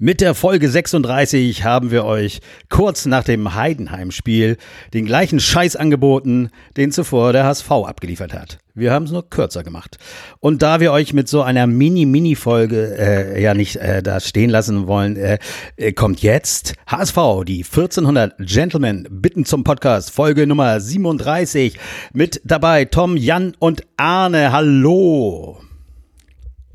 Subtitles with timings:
[0.00, 4.56] Mit der Folge 36 haben wir euch kurz nach dem Heidenheim-Spiel
[4.92, 8.58] den gleichen Scheiß angeboten, den zuvor der HSV abgeliefert hat.
[8.74, 9.98] Wir haben es nur kürzer gemacht.
[10.40, 14.88] Und da wir euch mit so einer Mini-Mini-Folge äh, ja nicht äh, da stehen lassen
[14.88, 15.38] wollen, äh,
[15.76, 21.78] äh kommt jetzt HSV, die 1400 Gentlemen bitten zum Podcast, Folge Nummer 37.
[22.12, 24.50] Mit dabei Tom, Jan und Arne.
[24.50, 25.60] Hallo.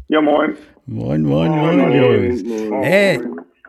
[0.07, 0.55] Ja, moin.
[0.91, 2.69] Moin, moin, moin, moin.
[2.69, 2.81] moin.
[2.81, 3.19] Hey,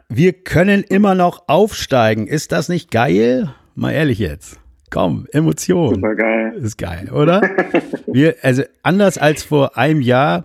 [0.08, 2.26] wir können immer noch aufsteigen.
[2.26, 3.54] Ist das nicht geil?
[3.74, 4.58] Mal ehrlich jetzt.
[4.88, 5.96] Komm, Emotion.
[5.96, 6.54] Super geil.
[6.56, 7.42] Ist geil, oder?
[8.06, 10.44] wir, also anders als vor einem Jahr,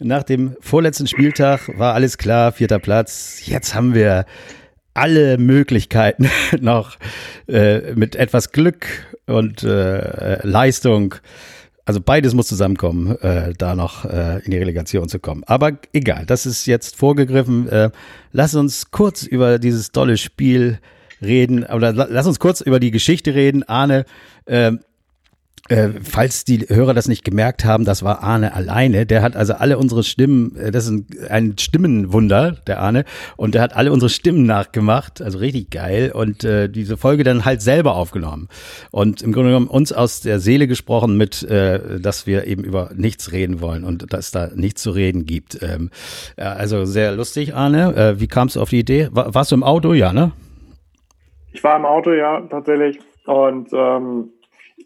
[0.00, 3.42] nach dem vorletzten Spieltag war alles klar, vierter Platz.
[3.44, 4.24] Jetzt haben wir
[4.94, 6.30] alle Möglichkeiten
[6.62, 6.96] noch
[7.48, 8.86] äh, mit etwas Glück
[9.26, 11.16] und äh, Leistung
[11.84, 15.44] also beides muss zusammenkommen, äh, da noch äh, in die Relegation zu kommen.
[15.46, 17.68] Aber egal, das ist jetzt vorgegriffen.
[17.68, 17.90] Äh,
[18.32, 20.78] lass uns kurz über dieses tolle Spiel
[21.20, 23.62] reden, oder lass uns kurz über die Geschichte reden.
[23.64, 24.04] Arne,
[25.70, 29.06] äh, falls die Hörer das nicht gemerkt haben, das war Arne alleine.
[29.06, 33.04] Der hat also alle unsere Stimmen, äh, das ist ein, ein Stimmenwunder, der Arne,
[33.36, 37.46] und der hat alle unsere Stimmen nachgemacht, also richtig geil, und äh, diese Folge dann
[37.46, 38.48] halt selber aufgenommen.
[38.90, 42.90] Und im Grunde genommen uns aus der Seele gesprochen mit, äh, dass wir eben über
[42.94, 45.62] nichts reden wollen und dass da nichts zu reden gibt.
[45.62, 45.90] Ähm,
[46.36, 47.94] also sehr lustig, Arne.
[47.96, 49.08] Äh, wie kamst du auf die Idee?
[49.12, 49.94] War, warst du im Auto?
[49.94, 50.32] Ja, ne?
[51.52, 52.98] Ich war im Auto, ja, tatsächlich.
[53.26, 54.33] Und ähm,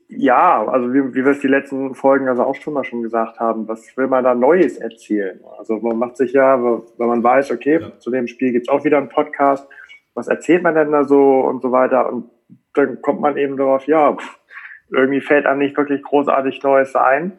[0.08, 3.38] ja, also wie, wie wir es die letzten Folgen also auch schon mal schon gesagt
[3.40, 5.38] haben, was will man da Neues erzählen?
[5.58, 7.98] Also man macht sich ja, wenn man weiß, okay, ja.
[7.98, 9.68] zu dem Spiel gibt's auch wieder einen Podcast,
[10.14, 12.10] was erzählt man denn da so und so weiter?
[12.10, 12.30] Und
[12.72, 14.16] dann kommt man eben darauf, ja,
[14.90, 17.38] irgendwie fällt einem nicht wirklich großartig Neues ein.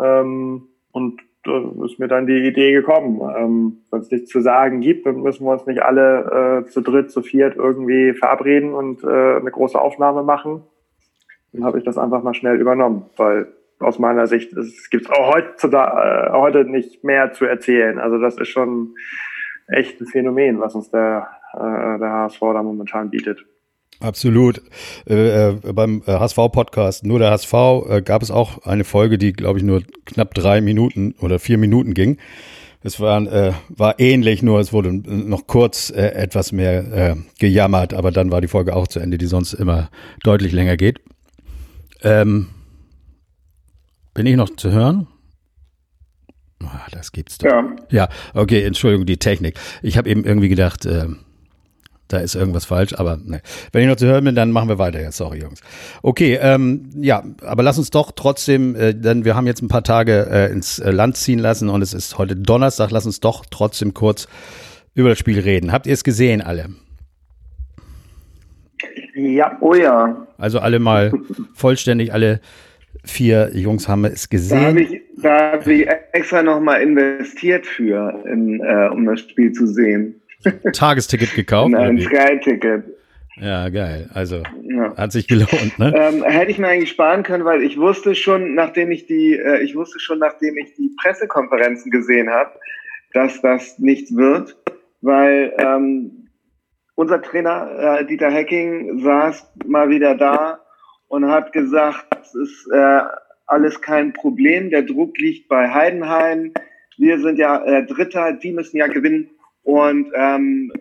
[0.00, 3.20] Ähm, und da ist mir dann die Idee gekommen.
[3.36, 6.82] Ähm, Wenn es nichts zu sagen gibt, dann müssen wir uns nicht alle äh, zu
[6.82, 10.62] dritt, zu viert irgendwie verabreden und äh, eine große Aufnahme machen
[11.64, 16.30] habe ich das einfach mal schnell übernommen, weil aus meiner Sicht es gibt auch heutzutage,
[16.30, 17.98] äh, heute nicht mehr zu erzählen.
[17.98, 18.94] Also das ist schon
[19.68, 23.44] echt ein Phänomen, was uns der, äh, der HSV da momentan bietet.
[24.00, 24.60] Absolut.
[25.08, 27.54] Äh, äh beim HSV-Podcast, nur der HSV,
[27.88, 31.58] äh, gab es auch eine Folge, die, glaube ich, nur knapp drei Minuten oder vier
[31.58, 32.18] Minuten ging.
[32.82, 38.30] Es war, äh, war ähnlich, nur es wurde noch kurz etwas mehr gejammert, aber dann
[38.30, 39.88] war die Folge auch zu Ende, die sonst immer
[40.22, 41.00] deutlich länger geht.
[42.06, 42.46] Ähm,
[44.14, 45.08] bin ich noch zu hören?
[46.62, 47.48] Ah, das gibt's doch.
[47.48, 47.74] Ja.
[47.90, 49.58] ja, okay, Entschuldigung, die Technik.
[49.82, 51.06] Ich habe eben irgendwie gedacht, äh,
[52.06, 53.42] da ist irgendwas falsch, aber ne.
[53.72, 55.16] Wenn ich noch zu hören bin, dann machen wir weiter jetzt.
[55.16, 55.60] Sorry, Jungs.
[56.02, 59.82] Okay, ähm, ja, aber lass uns doch trotzdem, äh, denn wir haben jetzt ein paar
[59.82, 63.44] Tage äh, ins äh, Land ziehen lassen und es ist heute Donnerstag, lass uns doch
[63.50, 64.28] trotzdem kurz
[64.94, 65.72] über das Spiel reden.
[65.72, 66.68] Habt ihr es gesehen, alle?
[69.16, 70.26] Ja, oh ja.
[70.36, 71.10] Also alle mal
[71.54, 72.40] vollständig, alle
[73.02, 74.60] vier Jungs haben es gesehen.
[74.60, 79.52] Da habe ich, da hab ich extra nochmal investiert für, in, äh, um das Spiel
[79.52, 80.20] zu sehen.
[80.72, 81.74] Tagesticket gekauft?
[81.74, 82.84] ein Sky-Ticket.
[83.40, 84.08] Ja, geil.
[84.12, 84.96] Also ja.
[84.96, 85.92] hat sich gelohnt, ne?
[85.94, 89.62] Ähm, hätte ich mir eigentlich sparen können, weil ich wusste schon, nachdem ich die, äh,
[89.62, 92.52] ich wusste schon, nachdem ich die Pressekonferenzen gesehen habe,
[93.12, 94.56] dass das nichts wird,
[95.02, 96.25] weil ähm,
[96.96, 100.60] unser Trainer äh, Dieter Hecking saß mal wieder da
[101.08, 103.00] und hat gesagt, es ist äh,
[103.46, 106.52] alles kein Problem, der Druck liegt bei Heidenheim,
[106.98, 109.30] wir sind ja äh, Dritter, die müssen ja gewinnen.
[109.62, 110.72] Und ähm,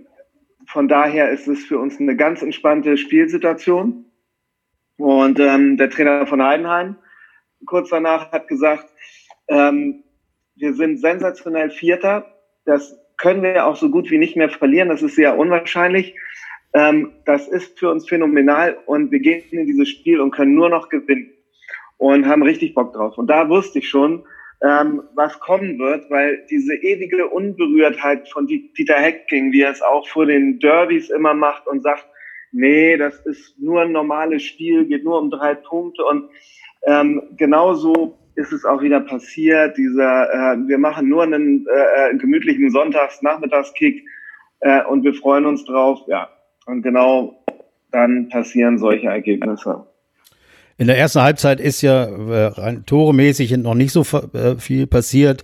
[0.68, 4.06] von daher ist es für uns eine ganz entspannte Spielsituation.
[4.97, 6.96] Und ähm, der Trainer von Heidenheim
[7.66, 8.86] kurz danach hat gesagt,
[9.47, 10.03] ähm,
[10.56, 12.26] wir sind sensationell Vierter.
[12.64, 14.90] Das können wir auch so gut wie nicht mehr verlieren.
[14.90, 16.16] Das ist sehr unwahrscheinlich.
[16.74, 20.70] Ähm, das ist für uns phänomenal und wir gehen in dieses Spiel und können nur
[20.70, 21.31] noch gewinnen
[21.98, 23.18] und haben richtig Bock drauf.
[23.18, 24.26] Und da wusste ich schon,
[24.62, 30.08] ähm, was kommen wird, weil diese ewige Unberührtheit von Dieter Hecking, wie er es auch
[30.08, 32.06] vor den Derbys immer macht und sagt,
[32.52, 36.29] nee, das ist nur ein normales Spiel, geht nur um drei Punkte und
[36.88, 39.78] ähm, genauso ist es auch wieder passiert.
[39.78, 44.03] Dieser, äh, wir machen nur einen äh, äh, gemütlichen Sonntags-Nachmittagskick
[44.59, 46.02] äh, und wir freuen uns drauf.
[46.08, 46.29] Ja,
[46.66, 47.43] und genau
[47.91, 49.85] dann passieren solche Ergebnisse.
[50.78, 52.03] In der ersten Halbzeit ist ja
[52.49, 54.02] äh, toremäßig noch nicht so
[54.34, 55.41] äh, viel passiert.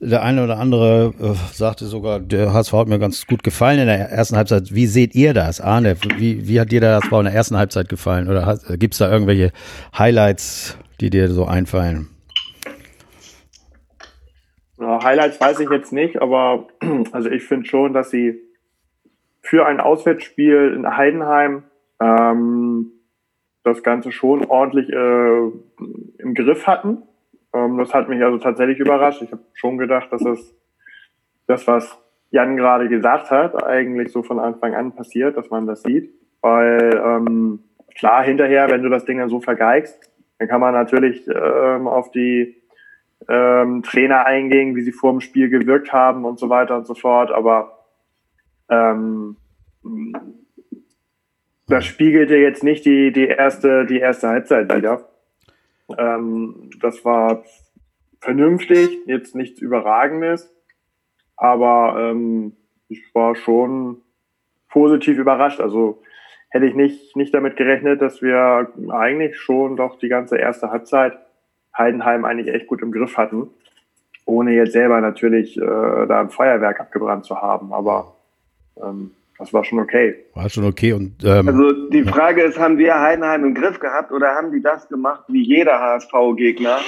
[0.00, 3.86] Der eine oder andere äh, sagte sogar, der HSV hat mir ganz gut gefallen in
[3.86, 4.74] der ersten Halbzeit.
[4.74, 5.96] Wie seht ihr das, Arne?
[6.16, 8.30] Wie, wie hat dir der HSV in der ersten Halbzeit gefallen?
[8.30, 9.52] Oder gibt es da irgendwelche
[9.98, 12.08] Highlights, die dir so einfallen?
[15.02, 16.68] Highlights weiß ich jetzt nicht, aber
[17.12, 18.40] also ich finde schon, dass sie
[19.42, 21.64] für ein Auswärtsspiel in Heidenheim
[22.00, 22.92] ähm,
[23.64, 25.38] das Ganze schon ordentlich äh,
[26.18, 27.02] im Griff hatten.
[27.52, 29.22] Ähm, das hat mich also tatsächlich überrascht.
[29.22, 30.54] Ich habe schon gedacht, dass es
[31.46, 31.98] das, was
[32.30, 36.14] Jan gerade gesagt hat, eigentlich so von Anfang an passiert, dass man das sieht.
[36.40, 37.60] Weil ähm,
[37.96, 42.10] klar, hinterher, wenn du das Ding dann so vergeigst, dann kann man natürlich ähm, auf
[42.12, 42.59] die
[43.28, 46.94] ähm, Trainer eingehen, wie sie vor dem Spiel gewirkt haben und so weiter und so
[46.94, 47.30] fort.
[47.30, 47.86] Aber
[48.68, 49.36] ähm,
[51.66, 55.08] das spiegelte jetzt nicht die, die, erste, die erste Halbzeit wieder.
[55.98, 57.44] Ähm, das war
[58.20, 60.54] vernünftig, jetzt nichts Überragendes,
[61.36, 62.56] aber ähm,
[62.88, 64.02] ich war schon
[64.68, 65.60] positiv überrascht.
[65.60, 66.02] Also
[66.50, 71.18] hätte ich nicht, nicht damit gerechnet, dass wir eigentlich schon doch die ganze erste Halbzeit
[71.76, 73.48] Heidenheim eigentlich echt gut im Griff hatten,
[74.24, 77.72] ohne jetzt selber natürlich äh, da ein Feuerwerk abgebrannt zu haben.
[77.72, 78.16] Aber
[78.82, 80.16] ähm, das war schon okay.
[80.34, 80.92] War schon okay.
[80.92, 84.60] Und, ähm, also die Frage ist, haben wir Heidenheim im Griff gehabt oder haben die
[84.60, 86.78] das gemacht wie jeder HSV-Gegner?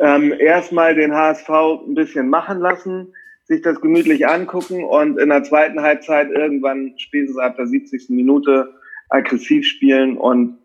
[0.00, 1.48] Ähm, erstmal den HSV
[1.86, 3.14] ein bisschen machen lassen,
[3.44, 8.10] sich das gemütlich angucken und in der zweiten Halbzeit irgendwann spätestens ab der 70.
[8.10, 8.74] Minute
[9.08, 10.16] aggressiv spielen.
[10.16, 10.58] Und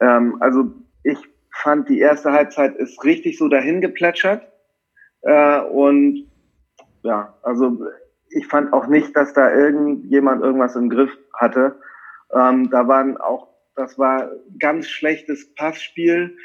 [0.00, 0.72] ähm, also
[1.04, 1.16] ich
[1.62, 4.46] fand, die erste Halbzeit ist richtig so dahin geplätschert.
[5.22, 6.26] Äh, und
[7.02, 7.78] ja, also
[8.30, 11.76] ich fand auch nicht, dass da irgendjemand irgendwas im Griff hatte.
[12.32, 16.36] Ähm, da waren auch, das war ganz schlechtes Passspiel.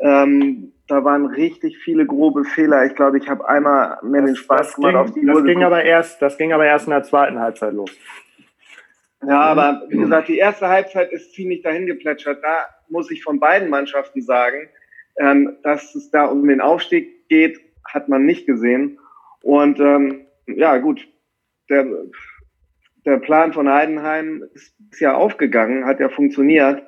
[0.00, 2.84] Ähm, da waren richtig viele grobe Fehler.
[2.84, 5.44] Ich glaube, ich habe einmal mir den Spaß gemacht ging, auf die das Uhr.
[5.44, 7.90] Ging aber erst, das ging aber erst in der zweiten Halbzeit los.
[9.26, 12.42] Ja, aber wie gesagt, die erste Halbzeit ist ziemlich dahin geplätschert.
[12.42, 14.68] Da muss ich von beiden Mannschaften sagen,
[15.18, 18.98] ähm, dass es da um den Aufstieg geht, hat man nicht gesehen.
[19.42, 21.06] Und ähm, ja, gut,
[21.68, 21.86] der,
[23.04, 26.82] der Plan von Heidenheim ist, ist ja aufgegangen, hat ja funktioniert,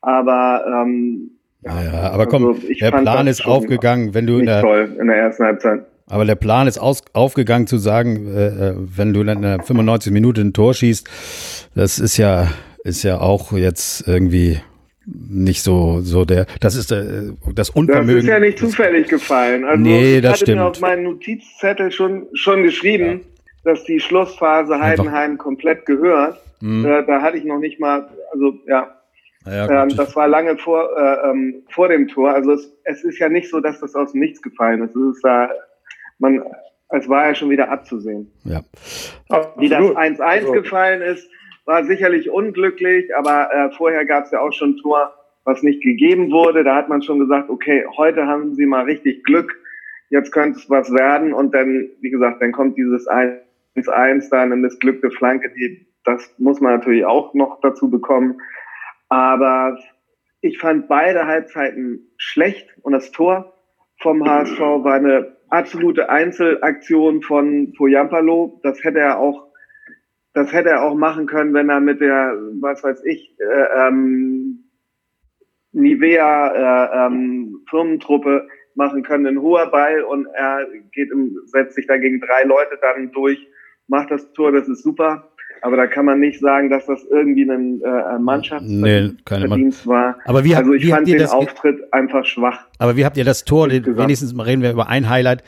[0.00, 4.96] aber ähm, ja, aber komm, also der Plan ist aufgegangen, wenn du in der, toll
[4.98, 5.86] in der ersten Halbzeit.
[6.08, 10.12] Aber der Plan ist aus, aufgegangen zu sagen, äh, äh wenn du in der 95
[10.12, 11.08] Minute ein Tor schießt,
[11.76, 12.48] das ist ja,
[12.82, 14.58] ist ja auch jetzt irgendwie
[15.04, 18.16] nicht so, so der, das ist äh, das Unvermögen.
[18.16, 19.64] Das ist ja nicht zufällig gefallen.
[19.64, 23.32] Also nee, das ich hatte mir auf meinen Notizzettel schon, schon geschrieben, ja
[23.64, 26.40] dass die Schlussphase Heidenheim komplett gehört.
[26.60, 26.84] Mhm.
[26.84, 28.90] Äh, da hatte ich noch nicht mal, also ja,
[29.46, 32.32] ja ähm, das war lange vor, äh, ähm, vor dem Tor.
[32.34, 34.96] Also es, es, ist ja nicht so, dass das aus dem Nichts gefallen ist.
[34.96, 35.50] Es ist da,
[36.18, 36.42] man,
[36.90, 38.30] es war ja schon wieder abzusehen.
[38.44, 38.62] Ja.
[39.56, 40.52] Wie das 1-1 also.
[40.52, 41.28] gefallen ist,
[41.64, 45.14] war sicherlich unglücklich, aber äh, vorher gab es ja auch schon ein Tor,
[45.44, 46.64] was nicht gegeben wurde.
[46.64, 49.56] Da hat man schon gesagt, okay, heute haben sie mal richtig Glück,
[50.10, 53.42] jetzt könnte es was werden und dann, wie gesagt, dann kommt dieses 1
[53.76, 58.40] 1-1 da eine missglückte Flanke, die, das muss man natürlich auch noch dazu bekommen.
[59.08, 59.78] Aber
[60.40, 63.52] ich fand beide Halbzeiten schlecht und das Tor
[64.00, 68.60] vom HSV war eine absolute Einzelaktion von Poyampalo.
[68.62, 69.46] Das hätte er auch,
[70.34, 74.64] das hätte er auch machen können, wenn er mit der, was weiß ich, äh, ähm,
[75.72, 81.86] Nivea äh, ähm, Firmentruppe machen können, ein hoher Ball und er geht im, setzt sich
[81.86, 83.46] da gegen drei Leute dann durch
[83.88, 85.31] macht das Tor, das ist super.
[85.62, 90.16] Aber da kann man nicht sagen, dass das irgendwie ein äh, Mannschaftsverdienst nee, war.
[90.24, 92.66] Aber wie, also ich wie fand den Auftritt einfach schwach.
[92.78, 93.70] Aber wie habt ihr das Tor?
[93.70, 95.44] Wenigstens mal reden wir über ein Highlight.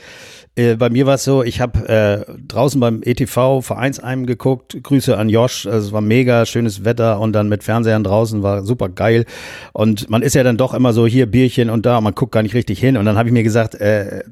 [0.57, 4.79] Äh, bei mir war es so, ich habe äh, draußen beim ETV Vereinsheim geguckt.
[4.81, 5.67] Grüße an Josh.
[5.67, 9.25] Also es war mega schönes Wetter und dann mit Fernsehern draußen war super geil.
[9.73, 12.31] Und man ist ja dann doch immer so hier Bierchen und da und man guckt
[12.31, 12.97] gar nicht richtig hin.
[12.97, 14.23] Und dann habe ich mir gesagt, äh,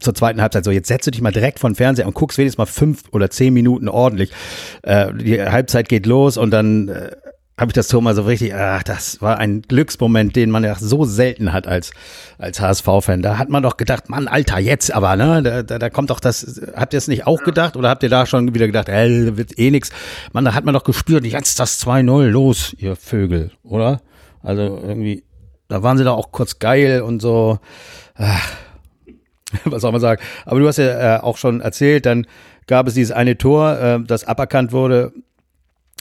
[0.00, 2.58] zur zweiten Halbzeit so, jetzt setzt du dich mal direkt von Fernseher und guckst wenigstens
[2.58, 4.30] mal fünf oder zehn Minuten ordentlich.
[4.82, 7.10] Äh, die Halbzeit geht los und dann äh,
[7.58, 10.76] habe ich das Tor mal so richtig, ach, das war ein Glücksmoment, den man ja
[10.76, 11.90] so selten hat als,
[12.38, 13.20] als HSV-Fan.
[13.20, 15.42] Da hat man doch gedacht, Mann, Alter, jetzt aber, ne?
[15.42, 18.08] Da, da, da kommt doch das, habt ihr es nicht auch gedacht oder habt ihr
[18.08, 19.90] da schon wieder gedacht, ey, wird eh nix?
[20.32, 24.02] Man, da hat man doch gespürt, jetzt das 2-0, los, ihr Vögel, oder?
[24.40, 25.24] Also irgendwie,
[25.66, 27.58] da waren sie doch auch kurz geil und so.
[28.14, 28.48] Ach
[29.64, 30.22] was soll man sagen?
[30.44, 32.26] Aber du hast ja äh, auch schon erzählt, dann
[32.66, 35.12] gab es dieses eine Tor, äh, das aberkannt wurde.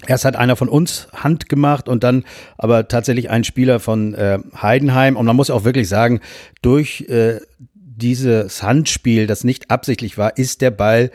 [0.06, 2.24] Erst hat einer von uns Hand gemacht und dann
[2.58, 5.16] aber tatsächlich ein Spieler von äh, Heidenheim.
[5.16, 6.20] Und man muss auch wirklich sagen,
[6.62, 7.40] durch äh,
[7.74, 11.10] dieses Handspiel, das nicht absichtlich war, ist der Ball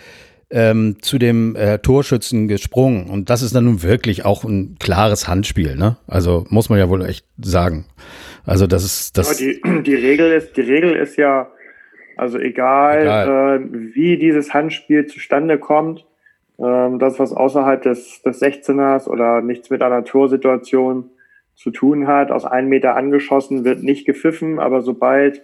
[0.51, 3.09] ähm, zu dem äh, Torschützen gesprungen.
[3.09, 5.77] Und das ist dann nun wirklich auch ein klares Handspiel.
[5.77, 5.97] Ne?
[6.09, 7.87] Also muss man ja wohl echt sagen.
[8.45, 9.41] Also das ist das.
[9.41, 11.49] Ja, die, die Regel ist, die Regel ist ja
[12.17, 13.61] also egal, egal.
[13.61, 16.07] Äh, wie dieses Handspiel zustande kommt,
[16.59, 21.11] Ähm, das, was außerhalb des, des 16ers oder nichts mit einer Torsituation
[21.55, 25.43] zu tun hat, aus einem Meter angeschossen, wird nicht gepfiffen, aber sobald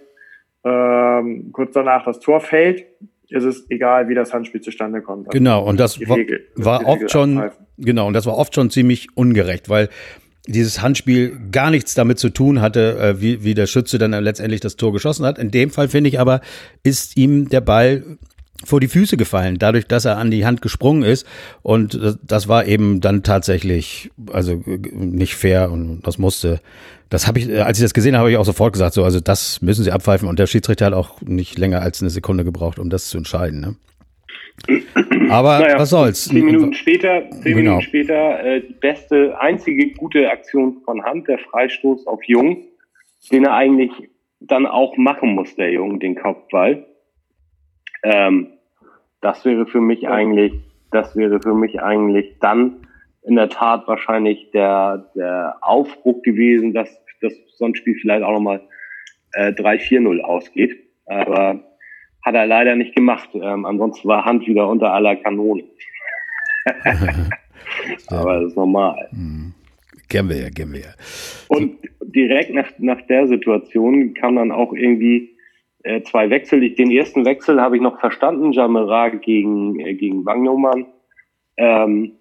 [0.63, 2.85] ähm, kurz danach das Tor fällt,
[3.29, 5.27] ist es egal, wie das Handspiel zustande kommt.
[5.27, 8.69] Also genau, und das war, Regel, war oft schon, genau, und das war oft schon
[8.69, 9.89] ziemlich ungerecht, weil
[10.47, 14.61] dieses Handspiel gar nichts damit zu tun hatte, äh, wie, wie der Schütze dann letztendlich
[14.61, 15.37] das Tor geschossen hat.
[15.37, 16.41] In dem Fall finde ich aber,
[16.83, 18.03] ist ihm der Ball
[18.65, 21.25] vor die Füße gefallen, dadurch, dass er an die Hand gesprungen ist.
[21.61, 26.59] Und das war eben dann tatsächlich, also nicht fair und das musste.
[27.09, 29.19] Das habe ich, als ich das gesehen habe, habe ich auch sofort gesagt, so, also
[29.19, 30.27] das müssen sie abpfeifen.
[30.27, 33.61] Und der Schiedsrichter hat auch nicht länger als eine Sekunde gebraucht, um das zu entscheiden.
[33.61, 33.75] Ne?
[35.29, 36.25] Aber naja, was soll's?
[36.25, 37.71] Zehn Minuten später, zehn genau.
[37.71, 42.65] Minuten später, äh, die beste, einzige gute Aktion von Hand, der Freistoß auf Jung,
[43.31, 43.91] den er eigentlich
[44.39, 46.85] dann auch machen muss, der Jung, den Kopfball.
[48.03, 48.47] Ähm,
[49.21, 50.53] das wäre für mich eigentlich,
[50.91, 52.87] das wäre für mich eigentlich dann
[53.23, 56.89] in der Tat wahrscheinlich der, der Aufbruch gewesen, dass
[57.21, 58.61] das sonst Spiel vielleicht auch nochmal
[59.33, 60.77] äh, 3-4-0 ausgeht.
[61.05, 61.59] Aber
[62.23, 63.29] hat er leider nicht gemacht.
[63.33, 65.63] Ähm, ansonsten war Hand wieder unter aller Kanone.
[68.07, 69.09] Aber das ist normal.
[69.11, 69.53] Mhm.
[70.09, 70.93] Kennen wir ja, kennen wir ja.
[71.47, 75.37] Und direkt nach, nach der Situation kam dann auch irgendwie
[75.83, 76.67] äh, zwei Wechsel.
[76.71, 80.87] Den ersten Wechsel habe ich noch verstanden, Jamera gegen, äh, gegen Wagnumann.
[81.57, 82.13] Ähm,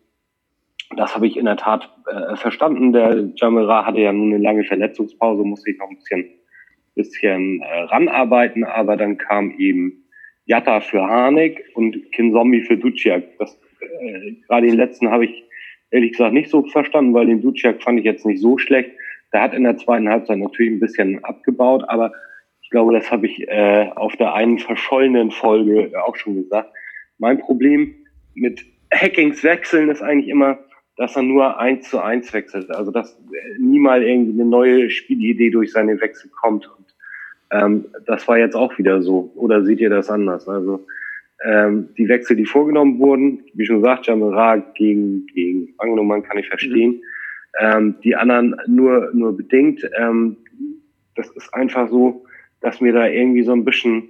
[0.96, 2.92] das habe ich in der Tat äh, verstanden.
[2.92, 6.26] Der Jamera hatte ja nun eine lange Verletzungspause, musste ich noch ein bisschen,
[6.98, 10.04] bisschen äh, ranarbeiten, aber dann kam eben
[10.44, 13.22] Jatta für Harnik und Kinzombie für Duciak.
[13.38, 15.44] Das, äh, gerade den letzten habe ich
[15.90, 18.90] ehrlich gesagt nicht so verstanden, weil den Duciak fand ich jetzt nicht so schlecht.
[19.32, 22.12] Der hat in der zweiten Halbzeit natürlich ein bisschen abgebaut, aber
[22.62, 26.70] ich glaube, das habe ich äh, auf der einen verschollenen Folge auch schon gesagt.
[27.18, 27.94] Mein Problem
[28.34, 30.58] mit Hackings wechseln ist eigentlich immer,
[30.96, 32.70] dass er nur eins zu eins wechselt.
[32.70, 33.18] Also dass
[33.58, 36.68] nie mal irgendwie eine neue Spielidee durch seine Wechsel kommt.
[36.76, 36.87] Und
[37.50, 39.32] ähm, das war jetzt auch wieder so.
[39.34, 40.48] Oder seht ihr das anders?
[40.48, 40.86] Also
[41.44, 46.48] ähm, die Wechsel, die vorgenommen wurden, wie schon gesagt, Jamera gegen, gegen Angenommen kann ich
[46.48, 46.92] verstehen.
[46.92, 47.02] Mhm.
[47.60, 49.88] Ähm, die anderen nur, nur bedingt.
[49.98, 50.36] Ähm,
[51.14, 52.24] das ist einfach so,
[52.60, 54.08] dass mir da irgendwie so ein bisschen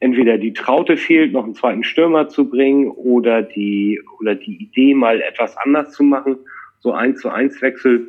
[0.00, 4.94] entweder die Traute fehlt, noch einen zweiten Stürmer zu bringen oder die, oder die Idee
[4.94, 6.38] mal etwas anders zu machen.
[6.80, 8.08] So eins zu eins Wechsel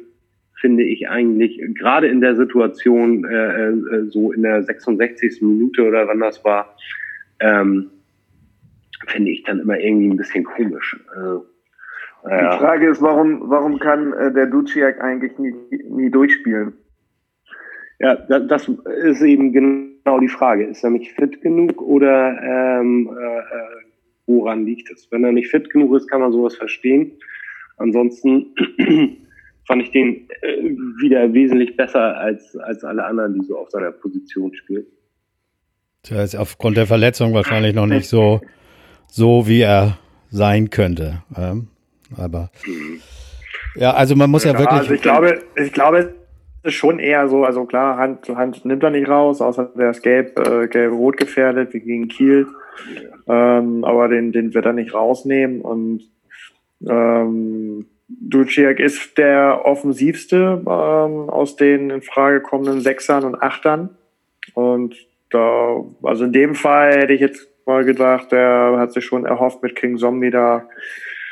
[0.62, 5.42] finde ich eigentlich gerade in der Situation, äh, äh, so in der 66.
[5.42, 6.78] Minute oder wann das war,
[7.40, 7.90] ähm,
[9.08, 10.98] finde ich dann immer irgendwie ein bisschen komisch.
[11.16, 11.48] Also,
[12.26, 15.56] äh, die Frage ist, warum, warum kann äh, der Duciak eigentlich nie,
[15.90, 16.74] nie durchspielen?
[18.00, 18.68] Ja, das
[19.04, 20.66] ist eben genau die Frage.
[20.66, 23.42] Ist er nicht fit genug oder ähm, äh, äh,
[24.28, 25.12] woran liegt es?
[25.12, 27.12] Wenn er nicht fit genug ist, kann man sowas verstehen.
[27.78, 28.54] Ansonsten
[29.72, 30.64] fand ich den äh,
[31.02, 34.86] wieder wesentlich besser als, als alle anderen, die so auf seiner Position spielen.
[36.04, 38.42] Tja, ist aufgrund der Verletzung wahrscheinlich noch nicht so,
[39.08, 39.98] so wie er
[40.30, 41.24] sein könnte.
[41.38, 41.70] Ähm,
[42.18, 42.52] aber
[43.76, 44.78] ja, also man muss ja, ja wirklich.
[44.78, 46.16] Also ich glaube, ich glaube,
[46.64, 50.04] ist schon eher so, also klar, Hand, Hand nimmt er nicht raus, außer der ist
[50.04, 52.46] gelb, äh, gelb-rot gefährdet, wie gegen Kiel.
[53.26, 56.02] Ähm, aber den, den wird er nicht rausnehmen und
[56.90, 57.86] ähm,
[58.20, 63.90] Duciak ist der offensivste ähm, aus den in Frage kommenden Sechsern und Achtern.
[64.54, 64.96] Und
[65.30, 69.64] da, also in dem Fall hätte ich jetzt mal gedacht, der hat sich schon erhofft,
[69.64, 70.68] mit King Zombie da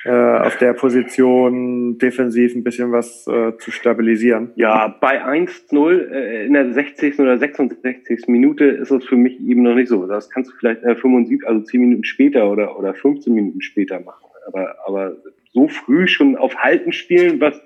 [0.06, 4.52] äh, auf der Position defensiv ein bisschen was äh, zu stabilisieren.
[4.56, 7.20] Ja, bei 1-0 äh, in der 60.
[7.20, 8.28] oder 66.
[8.28, 10.06] Minute ist es für mich eben noch nicht so.
[10.06, 14.00] Das kannst du vielleicht äh, 75, also 10 Minuten später oder, oder 15 Minuten später
[14.00, 14.26] machen.
[14.48, 15.18] Aber, aber
[15.52, 17.60] so früh schon auf Halten spielen, was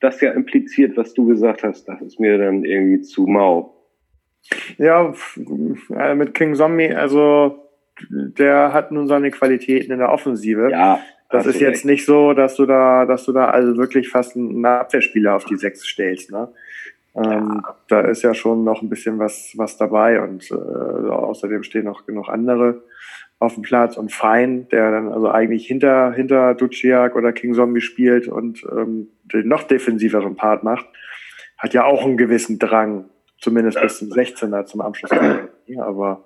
[0.00, 3.74] das ja impliziert, was du gesagt hast, das ist mir dann irgendwie zu mau.
[4.76, 5.14] Ja,
[5.96, 7.70] äh, mit King Zombie, also
[8.10, 10.70] der hat nun seine Qualitäten in der Offensive.
[10.70, 11.00] Ja,
[11.30, 11.84] das ist jetzt recht.
[11.86, 15.56] nicht so, dass du da, dass du da also wirklich fast einen Abwehrspieler auf die
[15.56, 16.30] Sechs stellst.
[16.30, 16.48] Ne?
[17.16, 17.76] Ähm, ja.
[17.88, 22.06] Da ist ja schon noch ein bisschen was, was dabei und äh, außerdem stehen noch
[22.06, 22.82] genug andere
[23.44, 27.80] auf dem Platz und Fein, der dann also eigentlich hinter, hinter Duciak oder King Zombie
[27.80, 30.86] spielt und ähm, den noch defensiveren Part macht,
[31.58, 35.10] hat ja auch einen gewissen Drang, zumindest bis zum 16er zum Abschluss.
[35.78, 36.24] Aber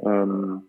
[0.00, 0.62] ähm,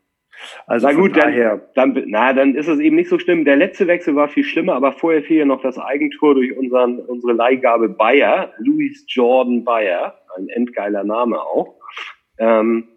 [0.68, 3.46] also na gut, dann, dann, na, dann ist es eben nicht so schlimm.
[3.46, 7.00] Der letzte Wechsel war viel schlimmer, aber vorher fiel ja noch das Eigentor durch unseren,
[7.00, 11.76] unsere Leihgabe Bayer, Louis Jordan Bayer, ein endgeiler Name auch.
[12.38, 12.88] Ähm,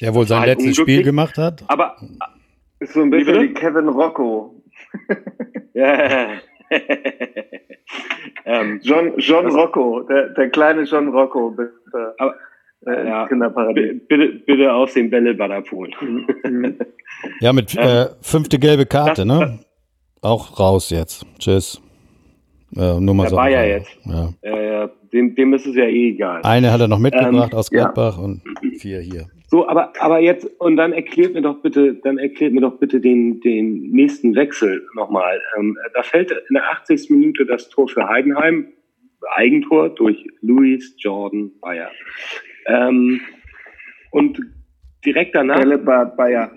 [0.00, 1.64] der wohl sein letztes Spiel gemacht hat.
[1.68, 1.96] Aber
[2.80, 4.56] ist so ein bisschen wie Kevin Rocco
[5.74, 6.30] ja.
[8.44, 11.50] ähm, John, John Rocco, der, der kleine John Rocco.
[11.50, 12.14] Bitte.
[12.18, 12.34] Aber,
[12.86, 16.26] äh, ja, bitte, bitte aus dem Bällebad abholen.
[17.40, 19.58] ja, mit äh, fünfte gelbe Karte, das, ne?
[20.22, 21.24] Auch raus jetzt.
[21.38, 21.80] Tschüss.
[22.76, 23.36] Äh, nur mal der so.
[23.36, 23.96] War ja jetzt.
[24.04, 24.32] Ja.
[24.42, 26.42] Äh, dem, dem ist es ja eh egal.
[26.42, 28.24] Eine hat er noch mitgebracht ähm, aus Gladbach ja.
[28.24, 28.42] und
[28.78, 29.28] vier hier.
[29.48, 33.00] So, aber, aber jetzt, und dann erklärt mir doch bitte, dann erklärt mir doch bitte
[33.00, 35.40] den, den nächsten Wechsel nochmal.
[35.56, 37.10] Ähm, da fällt in der 80.
[37.10, 38.72] Minute das Tor für Heidenheim,
[39.34, 41.90] Eigentor durch Luis Jordan Bayer.
[42.66, 43.20] Ähm,
[44.10, 44.40] und
[45.04, 45.60] direkt danach.
[45.60, 46.50] Bällebad Bayer.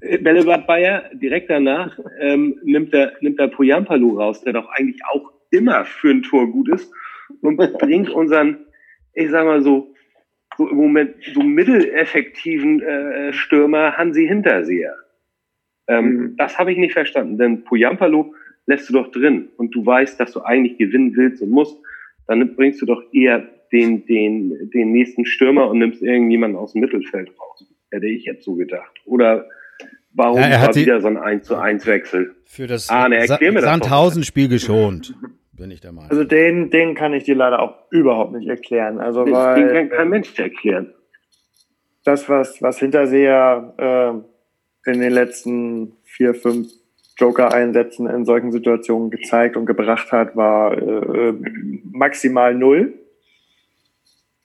[0.00, 5.00] Äh, Bällebad Bayer, direkt danach ähm, nimmt er, nimmt er Poyampalu raus, der doch eigentlich
[5.12, 6.92] auch immer für ein Tor gut ist
[7.40, 8.66] und bringt unseren,
[9.14, 9.91] ich sag mal so,
[10.56, 14.94] so im Moment so mitteleffektiven äh, Stürmer Hansi Hinterseher.
[15.88, 16.36] Ähm, mhm.
[16.36, 18.34] Das habe ich nicht verstanden, denn Poyampalo
[18.66, 21.76] lässt du doch drin und du weißt, dass du eigentlich gewinnen willst und musst,
[22.26, 26.82] dann bringst du doch eher den, den, den nächsten Stürmer und nimmst irgendjemanden aus dem
[26.82, 27.66] Mittelfeld raus.
[27.90, 29.00] Hätte ich jetzt so gedacht.
[29.04, 29.48] Oder
[30.12, 32.34] warum ja, war wieder so ein 1 zu 1 Wechsel?
[32.44, 35.14] Für das ah, ne, Sandhausen-Spiel geschont
[35.62, 36.10] bin ich der Meinung.
[36.10, 38.98] Also den, den kann ich dir leider auch überhaupt nicht erklären.
[38.98, 40.92] Also den, weil, den kann kein Mensch erklären.
[42.04, 43.72] Das, was, was Hinterseher
[44.84, 46.68] äh, in den letzten vier, fünf
[47.16, 51.32] Joker-Einsätzen in solchen Situationen gezeigt und gebracht hat, war äh,
[51.92, 52.94] maximal null.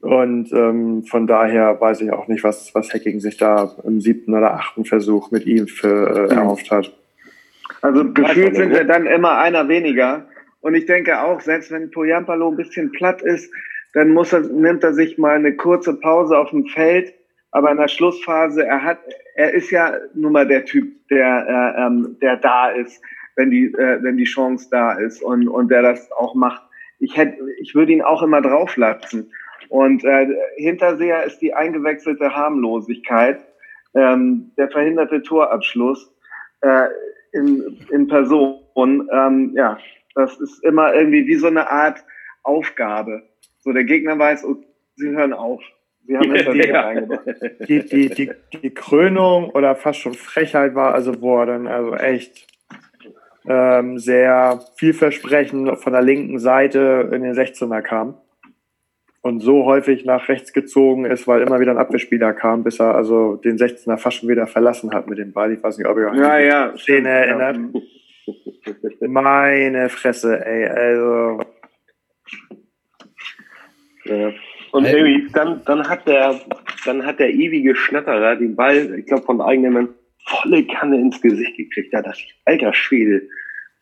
[0.01, 4.35] Und ähm, von daher weiß ich auch nicht, was, was Hacking sich da im siebten
[4.35, 6.93] oder achten Versuch mit ihm für, äh, erhofft hat.
[7.81, 10.27] Also gefühlt sind wir dann immer einer weniger.
[10.61, 13.51] Und ich denke auch, selbst wenn Poyampalo ein bisschen platt ist,
[13.93, 17.13] dann muss er, nimmt er sich mal eine kurze Pause auf dem Feld.
[17.51, 18.99] Aber in der Schlussphase, er hat,
[19.35, 23.01] er ist ja nun mal der Typ, der, äh, ähm, der da ist,
[23.35, 26.61] wenn die, äh, wenn die Chance da ist und, und der das auch macht.
[26.99, 29.31] Ich hätte, ich würde ihn auch immer drauflatzen.
[29.69, 30.27] Und äh,
[30.57, 33.39] Hinterseher ist die eingewechselte Harmlosigkeit,
[33.93, 36.11] ähm, der verhinderte Torabschluss
[36.61, 36.87] äh,
[37.31, 38.59] in, in Person.
[39.11, 39.77] Ähm, ja,
[40.17, 42.03] das ist immer irgendwie wie so eine Art
[42.43, 43.21] Aufgabe.
[43.59, 44.55] So der Gegner weiß, oh,
[44.95, 45.61] sie hören auf.
[46.07, 46.81] Sie haben das ja.
[46.81, 47.27] reingebracht.
[47.67, 48.31] Die, die, die,
[48.63, 52.47] die Krönung oder fast schon Frechheit war also, wo er dann also echt
[53.47, 58.15] ähm, sehr vielversprechend von der linken Seite in den 16er kam
[59.21, 62.95] und so häufig nach rechts gezogen ist, weil immer wieder ein Abwehrspieler kam, bis er
[62.95, 65.51] also den 16er fast schon wieder verlassen hat mit dem Ball.
[65.51, 67.57] Ich weiß nicht, ob ihr euch ja, ja, Szene erinnert.
[67.57, 67.81] Ja.
[69.01, 71.39] Meine Fresse, ey, also.
[74.05, 74.33] Ja.
[74.71, 76.39] Und irgendwie, dann, dann hat der,
[76.85, 79.89] dann hat der ewige Schnatterer den Ball, ich glaube, von eigenem
[80.25, 81.93] volle Kanne ins Gesicht gekriegt.
[81.93, 83.23] Da dachte ich, alter Schwede,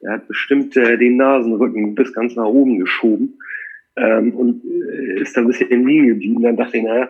[0.01, 3.39] der hat bestimmt äh, den Nasenrücken bis ganz nach oben geschoben
[3.97, 6.43] ähm, und äh, ist da ein bisschen liegen geblieben.
[6.43, 7.09] Dann dachte ich, naja,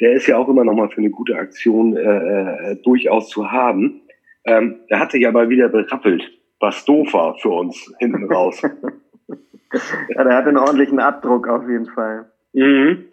[0.00, 3.50] der ist ja auch immer noch mal für eine gute Aktion äh, äh, durchaus zu
[3.50, 4.02] haben.
[4.44, 6.28] Ähm, der hat sich aber wieder berappelt
[6.62, 8.62] was doof war für uns hinten raus.
[8.62, 12.30] ja, der hat einen ordentlichen Abdruck auf jeden Fall.
[12.52, 13.08] Mhm.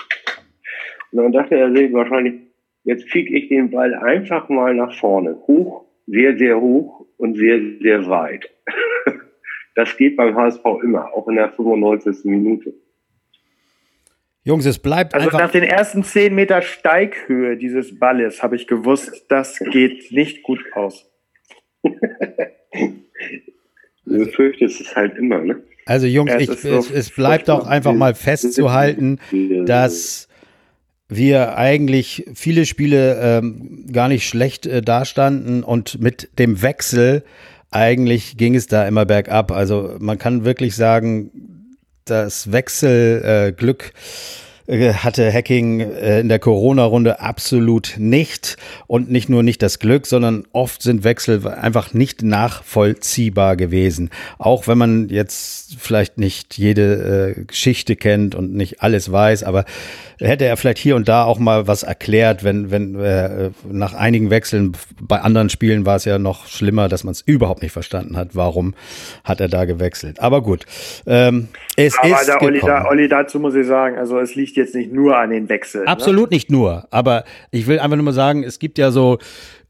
[1.11, 2.35] Und dann dachte er sich wahrscheinlich,
[2.83, 5.35] jetzt fick ich den Ball einfach mal nach vorne.
[5.47, 8.49] Hoch, sehr, sehr hoch und sehr, sehr weit.
[9.75, 12.25] Das geht beim HSV immer, auch in der 95.
[12.25, 12.73] Minute.
[14.43, 15.39] Jungs, es bleibt also einfach.
[15.39, 20.59] Nach den ersten 10 Meter Steighöhe dieses Balles habe ich gewusst, das geht nicht gut
[20.73, 21.09] aus.
[24.05, 25.61] Du fürchtest es halt immer, ne?
[25.85, 29.19] Also Jungs, ich, es, es, bleibt auch einfach mal festzuhalten,
[29.65, 30.27] dass
[31.07, 37.23] wir eigentlich viele Spiele ähm, gar nicht schlecht äh, dastanden und mit dem Wechsel
[37.71, 39.51] eigentlich ging es da immer bergab.
[39.51, 41.31] Also man kann wirklich sagen,
[42.05, 43.91] das Wechselglück äh,
[44.69, 48.57] hatte Hacking äh, in der Corona-Runde absolut nicht.
[48.87, 54.09] Und nicht nur nicht das Glück, sondern oft sind Wechsel einfach nicht nachvollziehbar gewesen.
[54.37, 59.65] Auch wenn man jetzt vielleicht nicht jede äh, Geschichte kennt und nicht alles weiß, aber
[60.19, 64.29] hätte er vielleicht hier und da auch mal was erklärt, wenn, wenn äh, nach einigen
[64.29, 68.17] Wechseln, bei anderen Spielen war es ja noch schlimmer, dass man es überhaupt nicht verstanden
[68.17, 68.73] hat, warum
[69.23, 70.19] hat er da gewechselt.
[70.19, 70.65] Aber gut,
[71.07, 74.57] ähm, es aber ist da, Olli, da, Olli, dazu muss ich sagen, also es liegt
[74.59, 75.85] jetzt nicht nur an den Wechseln.
[75.85, 75.89] Ne?
[75.89, 76.35] Absolut ne?
[76.35, 79.17] nicht nur, aber ich will einfach nur mal sagen, es gibt ja so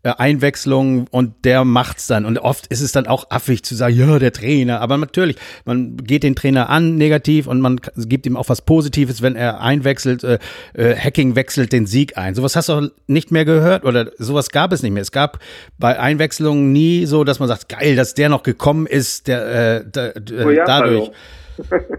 [0.01, 2.23] äh, Einwechslung und der macht's dann.
[2.23, 4.79] Und oft ist es dann auch affig zu sagen, ja, der Trainer.
[4.79, 9.21] Aber natürlich, man geht den Trainer an negativ und man gibt ihm auch was Positives,
[9.21, 10.23] wenn er einwechselt.
[10.23, 10.39] Äh,
[10.73, 12.33] äh, Hacking wechselt den Sieg ein.
[12.33, 15.01] Sowas hast du auch nicht mehr gehört oder sowas gab es nicht mehr.
[15.01, 15.39] Es gab
[15.77, 19.85] bei Einwechslungen nie so, dass man sagt, geil, dass der noch gekommen ist, der, äh,
[19.85, 21.11] der, äh, dadurch.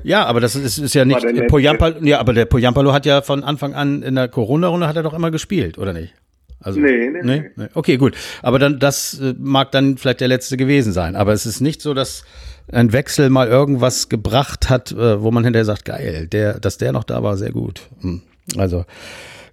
[0.02, 1.24] Ja, aber das ist, ist ja nicht.
[1.48, 5.02] Poyampalo, ja, aber der Poyampalo hat ja von Anfang an in der Corona-Runde hat er
[5.02, 6.14] doch immer gespielt, oder nicht?
[6.62, 7.66] Also, nee, nee, nee, nee.
[7.74, 8.16] Okay, gut.
[8.42, 11.16] Aber dann, das äh, mag dann vielleicht der letzte gewesen sein.
[11.16, 12.24] Aber es ist nicht so, dass
[12.70, 16.92] ein Wechsel mal irgendwas gebracht hat, äh, wo man hinterher sagt, geil, der, dass der
[16.92, 17.88] noch da war, sehr gut.
[18.02, 18.20] Hm.
[18.58, 18.84] Also,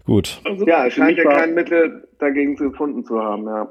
[0.06, 0.42] gut.
[0.44, 3.70] Also, ja, es scheint ja kein Mittel dagegen gefunden zu haben, ja.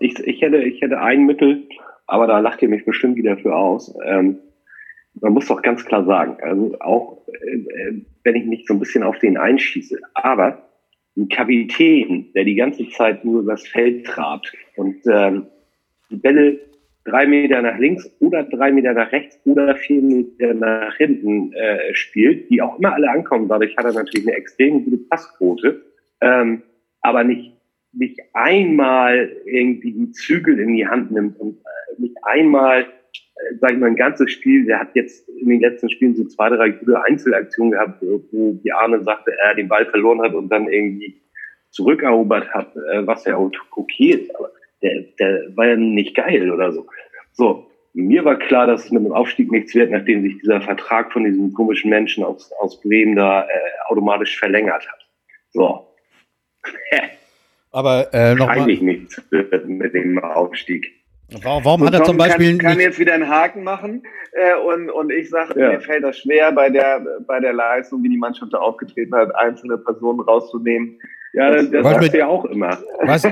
[0.00, 1.62] Ich, ich, hätte, ich hätte ein Mittel,
[2.06, 3.94] aber da lacht ihr mich bestimmt wieder für aus.
[4.04, 4.38] Ähm,
[5.20, 9.02] man muss doch ganz klar sagen, also auch äh, wenn ich mich so ein bisschen
[9.02, 10.62] auf den einschieße, aber
[11.16, 15.46] ein Kapitän, der die ganze Zeit nur übers Feld trabt und ähm,
[16.10, 16.60] die Bälle
[17.04, 21.94] drei Meter nach links oder drei Meter nach rechts oder vier Meter nach hinten äh,
[21.94, 23.48] spielt, die auch immer alle ankommen.
[23.48, 25.82] Dadurch hat er natürlich eine extrem gute Passquote,
[26.20, 26.62] ähm,
[27.00, 27.52] aber nicht
[27.92, 32.84] nicht einmal irgendwie die Zügel in die Hand nimmt und äh, nicht einmal äh,
[33.60, 36.48] sag ich mal, ein ganzes Spiel, der hat jetzt in den letzten Spielen so zwei,
[36.48, 40.68] drei gute Einzelaktionen gehabt, wo die Arne sagte, er den Ball verloren hat und dann
[40.68, 41.20] irgendwie
[41.70, 44.50] zurückerobert hat, äh, was ja auch okay ist, aber
[44.82, 46.86] der, der war ja nicht geil oder so.
[47.32, 51.12] So, mir war klar, dass es mit dem Aufstieg nichts wird, nachdem sich dieser Vertrag
[51.12, 53.48] von diesem komischen Menschen aus, aus Bremen da äh,
[53.88, 55.06] automatisch verlängert hat.
[55.50, 55.86] So.
[57.70, 60.95] Aber äh, noch Eigentlich nichts mit dem Aufstieg.
[61.42, 64.90] Warum, warum hat er zum Beispiel kann, kann jetzt wieder einen Haken machen äh, und,
[64.90, 65.72] und ich sage, ja.
[65.72, 69.34] mir fällt das schwer, bei der, bei der Leistung, wie die Mannschaft da aufgetreten hat,
[69.34, 71.00] einzelne Personen rauszunehmen.
[71.32, 72.78] Ja, das, das sagst du ja auch immer.
[73.02, 73.24] Was,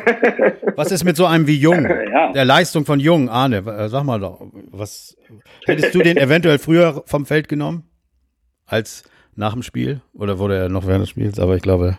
[0.75, 1.85] was ist mit so einem wie Jung?
[2.13, 2.33] ja.
[2.33, 5.17] Der Leistung von Jung, Arne, äh, sag mal doch, was
[5.65, 7.85] hättest du den eventuell früher vom Feld genommen?
[8.67, 9.05] Als
[9.37, 10.01] nach dem Spiel?
[10.15, 11.39] Oder wurde er noch während des Spiels?
[11.39, 11.99] Aber ich glaube,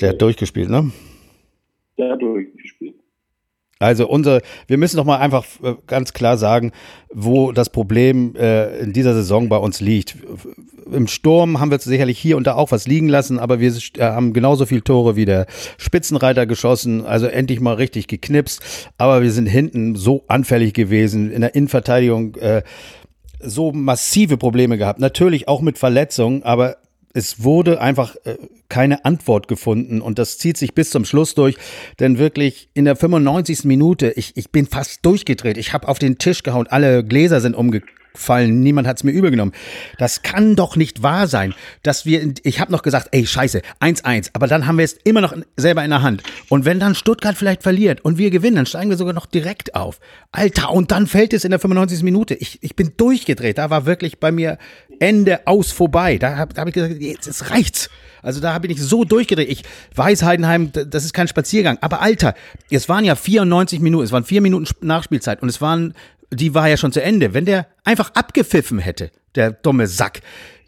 [0.00, 0.92] der hat durchgespielt, ne?
[1.98, 2.94] Der hat durchgespielt.
[3.80, 6.72] Also unser, wir müssen doch mal einfach äh, ganz klar sagen,
[7.12, 10.16] wo das Problem äh, in dieser Saison bei uns liegt.
[10.90, 14.02] Im Sturm haben wir sicherlich hier und da auch was liegen lassen, aber wir äh,
[14.02, 18.90] haben genauso viel Tore wie der Spitzenreiter geschossen, also endlich mal richtig geknipst.
[18.98, 22.62] Aber wir sind hinten so anfällig gewesen, in der Innenverteidigung äh,
[23.40, 24.98] so massive Probleme gehabt.
[24.98, 26.78] Natürlich auch mit Verletzungen, aber
[27.18, 28.36] es wurde einfach äh,
[28.68, 31.56] keine Antwort gefunden und das zieht sich bis zum Schluss durch,
[31.98, 33.64] denn wirklich in der 95.
[33.64, 37.54] Minute, ich, ich bin fast durchgedreht, ich habe auf den Tisch gehauen, alle Gläser sind
[37.54, 38.60] umgekehrt fallen.
[38.60, 39.52] Niemand hat es mir übel genommen.
[39.98, 44.30] Das kann doch nicht wahr sein, dass wir, ich habe noch gesagt, ey, scheiße, 1-1,
[44.32, 46.22] aber dann haben wir es immer noch selber in der Hand.
[46.48, 49.74] Und wenn dann Stuttgart vielleicht verliert und wir gewinnen, dann steigen wir sogar noch direkt
[49.74, 50.00] auf.
[50.32, 52.02] Alter, und dann fällt es in der 95.
[52.02, 52.34] Minute.
[52.34, 53.58] Ich, ich bin durchgedreht.
[53.58, 54.58] Da war wirklich bei mir
[55.00, 56.18] Ende aus vorbei.
[56.18, 57.90] Da habe hab ich gesagt, jetzt, jetzt reicht's.
[58.22, 59.48] Also da bin ich so durchgedreht.
[59.48, 59.62] Ich
[59.94, 61.78] weiß Heidenheim, das ist kein Spaziergang.
[61.80, 62.34] Aber Alter,
[62.70, 65.94] es waren ja 94 Minuten, es waren vier Minuten Nachspielzeit und es waren
[66.30, 67.34] die war ja schon zu Ende.
[67.34, 70.20] Wenn der einfach abgepfiffen hätte, der dumme Sack,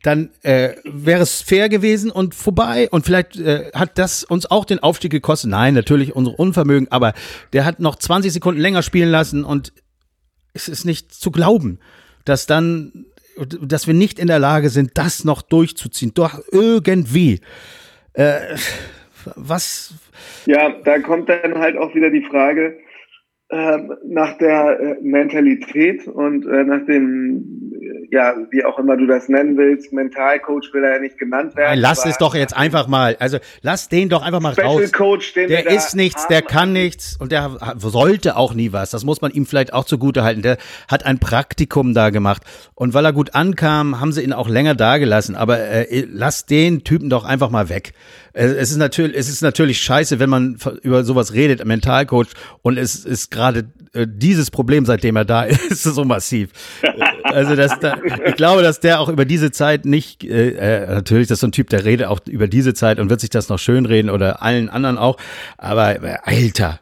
[0.03, 2.88] dann äh, wäre es fair gewesen und vorbei.
[2.90, 5.51] Und vielleicht äh, hat das uns auch den Aufstieg gekostet.
[5.51, 7.12] Nein, natürlich unsere Unvermögen, aber
[7.53, 9.73] der hat noch 20 Sekunden länger spielen lassen und
[10.55, 11.79] es ist nicht zu glauben,
[12.25, 16.12] dass dann, dass wir nicht in der Lage sind, das noch durchzuziehen.
[16.14, 17.40] Doch irgendwie.
[18.14, 18.40] Äh,
[19.37, 19.94] was?
[20.46, 22.79] Ja, da kommt dann halt auch wieder die Frage,
[23.53, 29.29] nach der äh, Mentalität und äh, nach dem, äh, ja, wie auch immer du das
[29.29, 31.71] nennen willst, Mentalcoach will er ja nicht genannt werden.
[31.71, 33.17] Nein, lass es doch jetzt einfach mal.
[33.19, 34.93] Also lass den doch einfach mal Special raus.
[34.93, 38.91] Coach, den der ist nichts, der kann nichts und der sollte auch nie was.
[38.91, 40.43] Das muss man ihm vielleicht auch zugute halten.
[40.43, 42.43] Der hat ein Praktikum da gemacht
[42.77, 45.35] und weil er gut ankam, haben sie ihn auch länger dagelassen.
[45.35, 47.95] Aber äh, lass den Typen doch einfach mal weg.
[48.33, 52.29] Es ist natürlich, es ist natürlich scheiße, wenn man über sowas redet, Mentalcoach,
[52.62, 56.51] und es ist gerade äh, dieses Problem, seitdem er da ist, so massiv.
[57.25, 61.29] also das, da, ich glaube, dass der auch über diese Zeit nicht, äh, äh, natürlich,
[61.29, 63.49] das ist so ein Typ, der redet auch über diese Zeit und wird sich das
[63.49, 65.16] noch schönreden oder allen anderen auch.
[65.59, 66.81] Aber äh, Alter,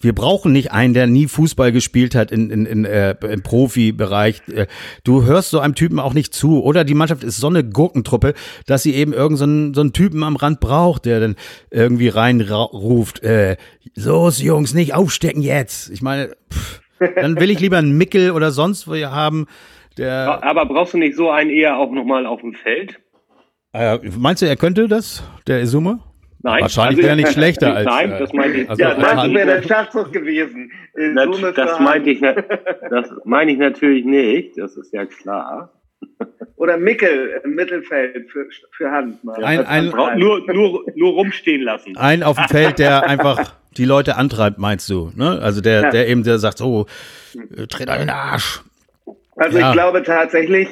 [0.00, 4.42] wir brauchen nicht einen, der nie Fußball gespielt hat in, in, in, äh, im Profibereich.
[4.48, 4.66] Äh,
[5.04, 6.62] du hörst so einem Typen auch nicht zu.
[6.62, 8.34] Oder die Mannschaft ist so eine Gurkentruppe,
[8.66, 11.36] dass sie eben irgendeinen so, so einen Typen am Rand braucht, der dann
[11.70, 13.56] irgendwie reinruft, äh,
[13.94, 15.90] so Jungs, nicht aufstecken jetzt.
[15.90, 16.80] Ich meine, pff,
[17.16, 19.46] dann will ich lieber einen Mickel oder sonst wo ihr haben.
[19.96, 23.00] Der Aber brauchst du nicht so einen eher auch nochmal auf dem Feld?
[23.72, 26.00] Äh, meinst du, er könnte das, der Isume?
[26.40, 27.86] Nein, Wahrscheinlich also, wäre nicht schlechter als.
[27.86, 28.70] Nein, das meinte ich.
[28.70, 30.70] Also ja, das wäre der Schachzug gewesen.
[30.94, 34.56] Das, das meinte ich, das meine ich natürlich nicht.
[34.56, 35.72] Das ist ja klar.
[36.56, 38.46] Oder Mickel im Mittelfeld für,
[38.76, 39.22] für Hand.
[39.24, 39.44] Mal.
[39.44, 41.96] Ein, ein, nur, nur, nur rumstehen lassen.
[41.96, 45.12] Ein auf dem Feld, der einfach die Leute antreibt, meinst du?
[45.14, 45.40] Ne?
[45.40, 45.90] Also der, ja.
[45.90, 46.86] der eben der sagt, oh,
[47.68, 48.62] tritt einen Arsch.
[49.36, 49.68] Also ja.
[49.68, 50.68] ich glaube tatsächlich,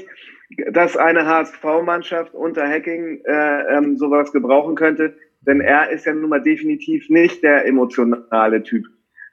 [0.73, 5.15] dass eine HSV-Mannschaft unter Hacking äh, ähm, sowas gebrauchen könnte,
[5.47, 8.87] denn er ist ja nun mal definitiv nicht der emotionale Typ.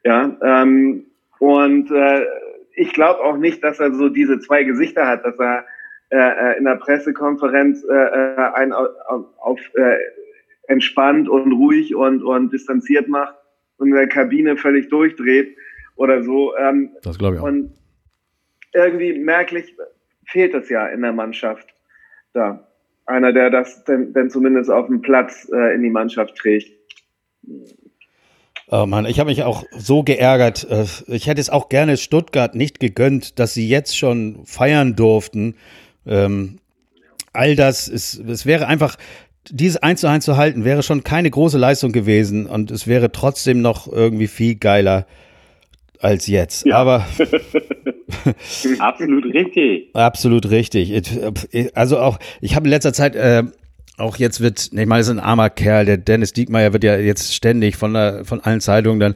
[0.04, 1.06] Ja, ähm,
[1.40, 2.26] und äh,
[2.76, 5.66] ich glaube auch nicht, dass er so diese zwei Gesichter hat, dass er
[6.10, 9.98] äh, äh in der Pressekonferenz äh, äh, ein auf, auf äh,
[10.68, 13.36] entspannt und ruhig und, und distanziert macht
[13.78, 15.56] und in der Kabine völlig durchdreht
[15.96, 16.56] oder so.
[16.58, 17.46] Ähm, das glaube ich auch.
[17.48, 17.74] Und
[18.74, 19.76] irgendwie merklich
[20.26, 21.74] fehlt es ja in der Mannschaft
[22.34, 22.68] da.
[23.06, 26.72] Einer, der das denn, zumindest auf dem Platz äh, in die Mannschaft trägt.
[28.70, 30.66] Oh Mann, ich habe mich auch so geärgert.
[30.70, 35.56] Äh, ich hätte es auch gerne Stuttgart nicht gegönnt, dass sie jetzt schon feiern durften.
[36.06, 36.60] Ähm,
[37.34, 38.98] all das ist, es wäre einfach,
[39.50, 43.12] dieses 1 zu 1 zu halten, wäre schon keine große Leistung gewesen und es wäre
[43.12, 45.06] trotzdem noch irgendwie viel geiler
[46.00, 46.66] als jetzt.
[46.66, 46.78] Ja.
[46.78, 47.06] Aber
[48.80, 49.90] absolut richtig.
[49.94, 51.02] Absolut richtig.
[51.76, 53.44] Also auch, ich habe in letzter Zeit äh,
[53.98, 56.98] auch jetzt wird, ich meine, das ist ein armer Kerl, der Dennis Diekmeyer wird ja
[56.98, 59.16] jetzt ständig von, der, von allen Zeitungen dann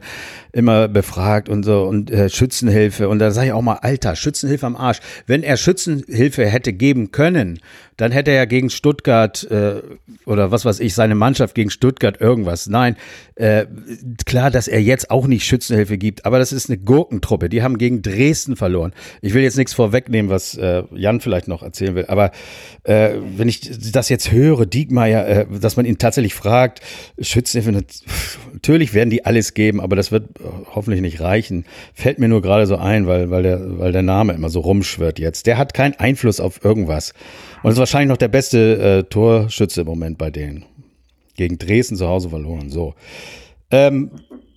[0.52, 4.66] immer befragt und so und äh, Schützenhilfe und da sage ich auch mal, Alter, Schützenhilfe
[4.66, 5.00] am Arsch.
[5.26, 7.60] Wenn er Schützenhilfe hätte geben können,
[7.98, 9.82] dann hätte er ja gegen Stuttgart äh,
[10.24, 12.68] oder was weiß ich, seine Mannschaft gegen Stuttgart irgendwas.
[12.68, 12.96] Nein,
[13.34, 13.66] äh,
[14.24, 17.48] klar, dass er jetzt auch nicht Schützenhilfe gibt, aber das ist eine Gurkentruppe.
[17.48, 18.92] Die haben gegen Dresden verloren.
[19.20, 22.30] Ich will jetzt nichts vorwegnehmen, was äh, Jan vielleicht noch erzählen will, aber
[22.84, 26.80] äh, wenn ich das jetzt höre, Diekmeyer, äh, dass man ihn tatsächlich fragt,
[27.20, 27.84] Schützenhilfe,
[28.52, 30.37] natürlich werden die alles geben, aber das wird
[30.74, 31.64] hoffentlich nicht reichen.
[31.94, 35.18] Fällt mir nur gerade so ein, weil, weil, der, weil der Name immer so rumschwirrt
[35.18, 35.46] jetzt.
[35.46, 37.14] Der hat keinen Einfluss auf irgendwas.
[37.62, 40.64] Und ist wahrscheinlich noch der beste äh, Torschütze im Moment bei denen.
[41.36, 42.70] Gegen Dresden zu Hause verloren.
[42.70, 42.94] So.
[43.70, 44.10] Ähm,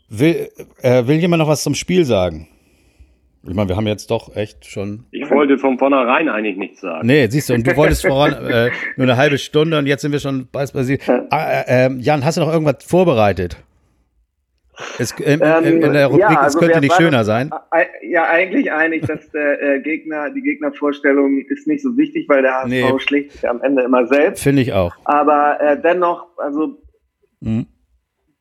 [0.09, 0.49] will,
[0.81, 2.47] äh, will jemand noch was zum Spiel sagen?
[3.43, 5.05] Ich meine, wir haben jetzt doch echt schon.
[5.09, 7.07] Ich wollte von vornherein eigentlich nichts sagen.
[7.07, 10.11] Nee, siehst du, und du wolltest voran äh, nur eine halbe Stunde und jetzt sind
[10.11, 10.65] wir schon bei.
[11.31, 13.57] Ah, äh, äh, Jan, hast du noch irgendwas vorbereitet?
[14.97, 17.49] Es, in, ähm, in, der Rubrik, ja, also es könnte nicht schöner sein.
[18.03, 22.53] Ja, eigentlich einig, dass der äh, Gegner, die Gegnervorstellung ist nicht so wichtig, weil der
[22.53, 22.99] HSV nee.
[22.99, 24.43] schlägt sich am Ende immer selbst.
[24.43, 24.95] Finde ich auch.
[25.05, 26.81] Aber äh, dennoch, also
[27.39, 27.67] mhm.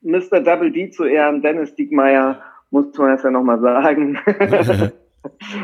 [0.02, 0.40] Mr.
[0.40, 4.18] Double D zu Ehren, Dennis Diekmeyer, muss man jetzt ja nochmal sagen.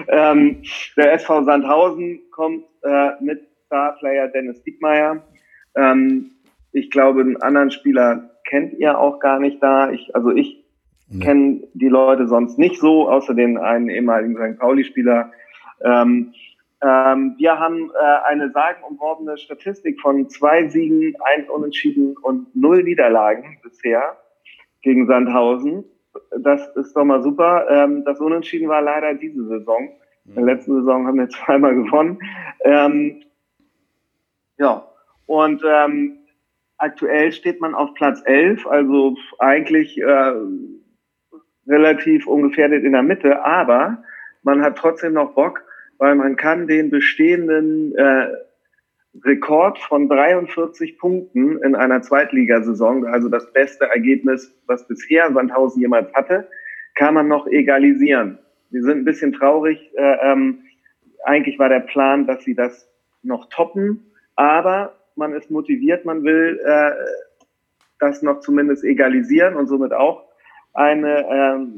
[0.09, 0.63] ähm,
[0.97, 5.23] der SV Sandhausen kommt äh, mit Starplayer Dennis Diekmeyer.
[5.77, 6.33] Ähm,
[6.73, 9.91] ich glaube, einen anderen Spieler kennt ihr auch gar nicht da.
[9.91, 10.65] Ich, also ich
[11.09, 11.25] nee.
[11.25, 14.59] kenne die Leute sonst nicht so, außer den einen ehemaligen St.
[14.59, 15.31] Pauli-Spieler.
[15.83, 16.33] Ähm,
[16.83, 23.59] ähm, wir haben äh, eine sagenumworbene Statistik von zwei Siegen, ein Unentschieden und null Niederlagen
[23.63, 24.17] bisher
[24.83, 25.85] gegen Sandhausen.
[26.39, 27.67] Das ist doch mal super.
[27.71, 29.91] Ähm, das Unentschieden war leider diese Saison.
[30.27, 32.19] In der letzten Saison haben wir zweimal gewonnen.
[32.65, 33.23] Ähm,
[34.59, 34.87] ja,
[35.27, 36.19] und ähm,
[36.79, 40.33] Aktuell steht man auf Platz 11, also eigentlich äh,
[41.67, 44.03] relativ ungefährdet in der Mitte, aber
[44.43, 45.63] man hat trotzdem noch Bock,
[45.99, 48.29] weil man kann den bestehenden äh,
[49.25, 56.13] Rekord von 43 Punkten in einer Zweitligasaison, also das beste Ergebnis, was bisher Sandhausen jemals
[56.15, 56.49] hatte,
[56.95, 58.39] kann man noch egalisieren.
[58.71, 59.91] Wir sind ein bisschen traurig.
[59.97, 60.63] Äh, ähm,
[61.25, 62.89] eigentlich war der Plan, dass sie das
[63.23, 66.93] noch toppen, aber man ist motiviert, man will äh,
[67.99, 70.26] das noch zumindest egalisieren und somit auch
[70.77, 71.77] ein ähm,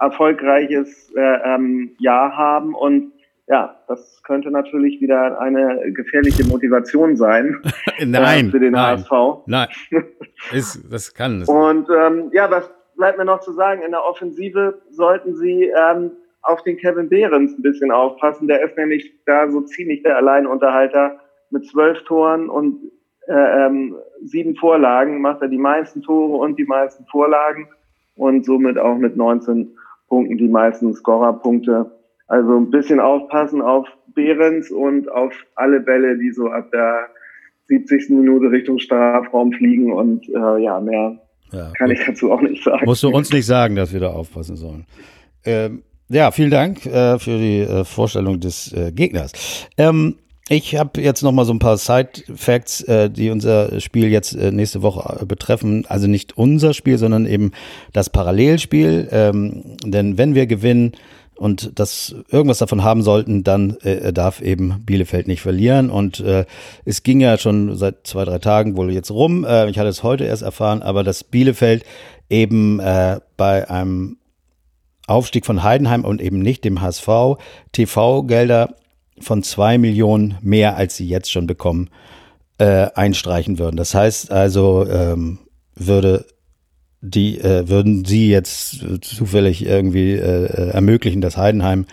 [0.00, 2.74] erfolgreiches äh, ähm, Jahr haben.
[2.74, 3.12] Und
[3.46, 7.60] ja, das könnte natürlich wieder eine gefährliche Motivation sein
[8.04, 9.46] nein, äh, für den nein, HSV.
[9.46, 9.68] Nein,
[10.52, 11.48] ist, das kann es.
[11.48, 13.82] Und ähm, ja, was bleibt mir noch zu sagen?
[13.82, 18.48] In der Offensive sollten sie ähm, auf den Kevin Behrens ein bisschen aufpassen.
[18.48, 21.20] Der ist nämlich da so ziemlich der Alleinunterhalter
[21.50, 22.90] mit zwölf Toren und
[23.26, 27.68] äh, ähm, sieben Vorlagen macht er die meisten Tore und die meisten Vorlagen
[28.14, 29.76] und somit auch mit 19
[30.08, 31.90] Punkten die meisten Scorerpunkte.
[32.26, 37.08] Also ein bisschen aufpassen auf Behrens und auf alle Bälle, die so ab der
[37.66, 38.10] 70.
[38.10, 41.18] Minute Richtung Strafraum fliegen und äh, ja, mehr
[41.52, 41.98] ja, kann gut.
[41.98, 42.84] ich dazu auch nicht sagen.
[42.84, 44.86] Musst du uns nicht sagen, dass wir da aufpassen sollen.
[45.44, 49.32] Ähm, ja, vielen Dank äh, für die äh, Vorstellung des äh, Gegners.
[49.78, 50.16] Ähm,
[50.50, 54.52] Ich habe jetzt noch mal so ein paar Side-Facts, äh, die unser Spiel jetzt äh,
[54.52, 55.86] nächste Woche äh, betreffen.
[55.88, 57.52] Also nicht unser Spiel, sondern eben
[57.94, 59.08] das Parallelspiel.
[59.10, 60.92] Ähm, denn wenn wir gewinnen
[61.34, 65.88] und das irgendwas davon haben sollten, dann äh, darf eben Bielefeld nicht verlieren.
[65.88, 66.44] Und äh,
[66.84, 69.44] es ging ja schon seit zwei, drei Tagen wohl jetzt rum.
[69.44, 71.84] Äh, ich hatte es heute erst erfahren, aber dass Bielefeld
[72.28, 74.18] eben äh, bei einem
[75.06, 77.08] Aufstieg von Heidenheim und eben nicht dem HSV
[77.72, 78.74] TV-Gelder
[79.18, 81.90] von zwei Millionen mehr, als sie jetzt schon bekommen,
[82.58, 83.76] äh, einstreichen würden.
[83.76, 85.38] Das heißt also, ähm,
[85.74, 86.26] würde
[87.00, 91.84] die äh, würden sie jetzt zufällig irgendwie äh, ermöglichen, dass Heidenheim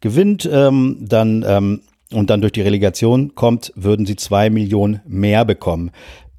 [0.00, 1.80] gewinnt, ähm, dann ähm,
[2.12, 5.92] und dann durch die Relegation kommt, würden sie zwei Millionen mehr bekommen.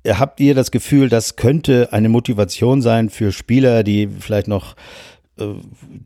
[0.06, 4.76] Habt ihr das Gefühl, das könnte eine Motivation sein für Spieler, die vielleicht noch
[5.42, 5.56] äh,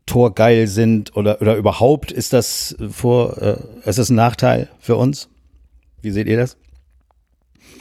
[0.06, 5.28] torgeil sind oder, oder überhaupt ist das vor, äh, ist das ein Nachteil für uns?
[6.02, 6.56] Wie seht ihr das?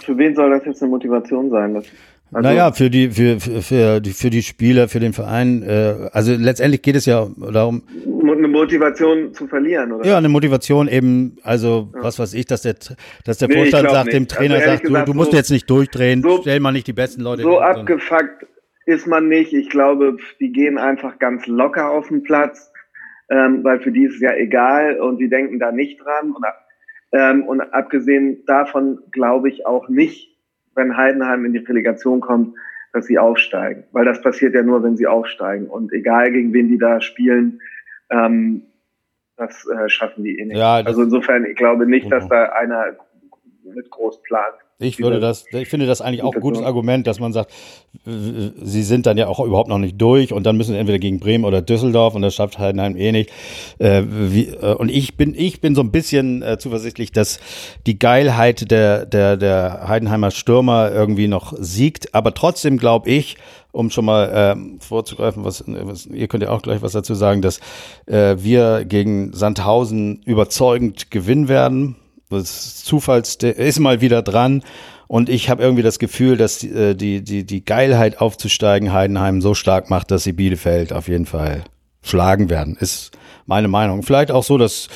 [0.04, 1.74] Für wen soll das jetzt eine Motivation sein?
[1.74, 1.86] Das,
[2.32, 5.64] also naja, für die, für, für, für, die, für die Spieler, für den Verein.
[5.64, 7.84] Äh, also letztendlich geht es ja darum.
[8.06, 10.06] Eine Motivation zu verlieren, oder?
[10.06, 12.04] Ja, eine Motivation eben, also ja.
[12.04, 12.76] was weiß ich, dass der,
[13.24, 14.16] dass der nee, Vorstand sagt, nicht.
[14.16, 16.72] dem Trainer also sagt, gesagt, du, du musst so, jetzt nicht durchdrehen, so, stell mal
[16.72, 17.44] nicht die besten Leute.
[17.44, 18.48] So abgefuckt
[18.86, 19.54] ist man nicht.
[19.54, 22.72] Ich glaube, die gehen einfach ganz locker auf den Platz,
[23.30, 26.32] ähm, weil für die ist es ja egal und die denken da nicht dran.
[26.32, 26.46] Und,
[27.12, 30.38] ähm, und abgesehen davon glaube ich auch nicht,
[30.76, 32.56] wenn Heidenheim in die Relegation kommt,
[32.94, 33.84] dass sie aufsteigen.
[33.92, 35.68] Weil das passiert ja nur, wenn sie aufsteigen.
[35.68, 37.60] Und egal gegen wen die da spielen,
[38.10, 38.64] ähm,
[39.38, 40.58] das äh, schaffen die eh nicht.
[40.58, 42.96] Ja, also insofern, ich glaube nicht, dass da einer
[43.64, 44.56] mit groß plant.
[44.78, 47.54] Ich würde das, ich finde das eigentlich auch ein gutes Argument, dass man sagt,
[48.04, 51.22] sie sind dann ja auch überhaupt noch nicht durch und dann müssen sie entweder gegen
[51.22, 53.32] Bremen oder Düsseldorf und das schafft Heidenheim eh nicht.
[53.80, 57.40] Äh, äh, und ich bin, ich bin so ein bisschen äh, zuversichtlich, dass
[57.86, 62.14] die Geilheit der, der, der Heidenheimer Stürmer irgendwie noch siegt.
[62.14, 63.38] Aber trotzdem glaube ich,
[63.72, 67.42] um schon mal äh, vorzugreifen, was, was ihr könnt ja auch gleich was dazu sagen,
[67.42, 67.62] dass
[68.08, 71.96] äh, wir gegen Sandhausen überzeugend gewinnen werden
[72.30, 74.64] das Zufalls ist mal wieder dran.
[75.08, 79.42] Und ich habe irgendwie das Gefühl, dass die, äh, die, die, die Geilheit aufzusteigen Heidenheim
[79.42, 81.64] so stark macht, dass sie Bielefeld auf jeden Fall
[82.02, 82.76] schlagen werden.
[82.80, 83.12] Ist
[83.46, 84.02] meine Meinung.
[84.02, 84.88] Vielleicht auch so, dass,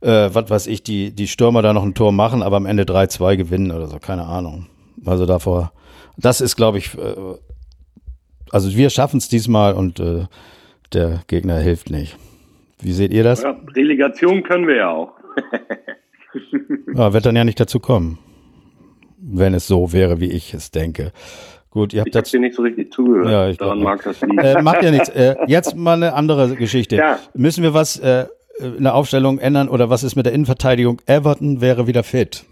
[0.00, 2.84] äh, was weiß ich, die, die Stürmer da noch ein Tor machen, aber am Ende
[2.84, 3.98] 3-2 gewinnen oder so.
[3.98, 4.66] Keine Ahnung.
[5.04, 5.72] Also davor,
[6.16, 7.14] das ist, glaube ich, äh,
[8.50, 10.26] also wir schaffen es diesmal und äh,
[10.92, 12.16] der Gegner hilft nicht.
[12.80, 13.42] Wie seht ihr das?
[13.42, 15.12] Ja, Relegation können wir ja auch.
[16.94, 18.18] Ja, wird dann ja nicht dazu kommen,
[19.18, 21.12] wenn es so wäre, wie ich es denke.
[21.70, 23.30] Gut, ihr habt ich habe dir nicht so richtig zugehört.
[23.30, 24.38] Ja, ich Daran mag das liegen.
[24.38, 25.10] Äh, macht ja nichts.
[25.10, 26.96] Äh, jetzt mal eine andere Geschichte.
[26.96, 27.18] Ja.
[27.34, 28.26] Müssen wir was äh,
[28.58, 31.00] in der Aufstellung ändern oder was ist mit der Innenverteidigung?
[31.06, 32.44] Everton wäre wieder fit.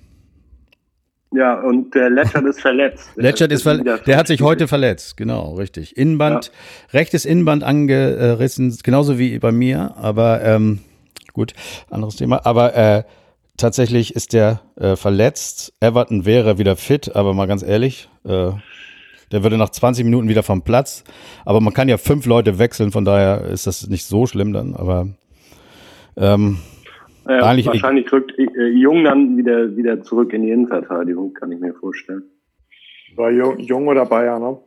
[1.32, 3.10] Ja, und der Letchert ist verletzt.
[3.16, 4.06] Letchert ist verletzt.
[4.06, 5.96] Der hat sich heute verletzt, genau, richtig.
[5.96, 6.98] Innenband, ja.
[6.98, 10.78] rechtes Innenband angerissen, genauso wie bei mir, aber ähm,
[11.32, 11.52] gut,
[11.90, 12.46] anderes Thema.
[12.46, 13.02] Aber äh,
[13.56, 15.74] tatsächlich ist der äh, verletzt.
[15.80, 18.50] Everton wäre wieder fit, aber mal ganz ehrlich, äh,
[19.32, 21.04] der würde nach 20 Minuten wieder vom Platz.
[21.44, 24.74] Aber man kann ja fünf Leute wechseln, von daher ist das nicht so schlimm dann.
[24.74, 25.08] Aber
[26.16, 26.58] ähm,
[27.28, 31.60] ja, eigentlich wahrscheinlich rückt äh, Jung dann wieder, wieder zurück in die Innenverteidigung, kann ich
[31.60, 32.22] mir vorstellen.
[33.16, 34.58] War Jung, Jung oder Bayer, ne?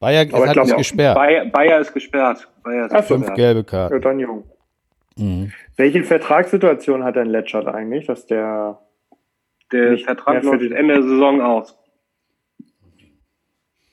[0.00, 1.14] Bayer Aber hat glaub, ist gesperrt.
[1.14, 2.48] Bayer, Bayer ist gesperrt.
[2.64, 3.24] Bayer ist Ach, gesperrt.
[3.24, 3.94] Fünf gelbe Karten.
[3.94, 4.44] Ja, dann Jung.
[5.16, 5.52] Mhm.
[5.76, 8.78] Welche Vertragssituation hat denn Letschert eigentlich, dass der
[9.72, 11.78] der Vertrag läuft Ende der Saison aus.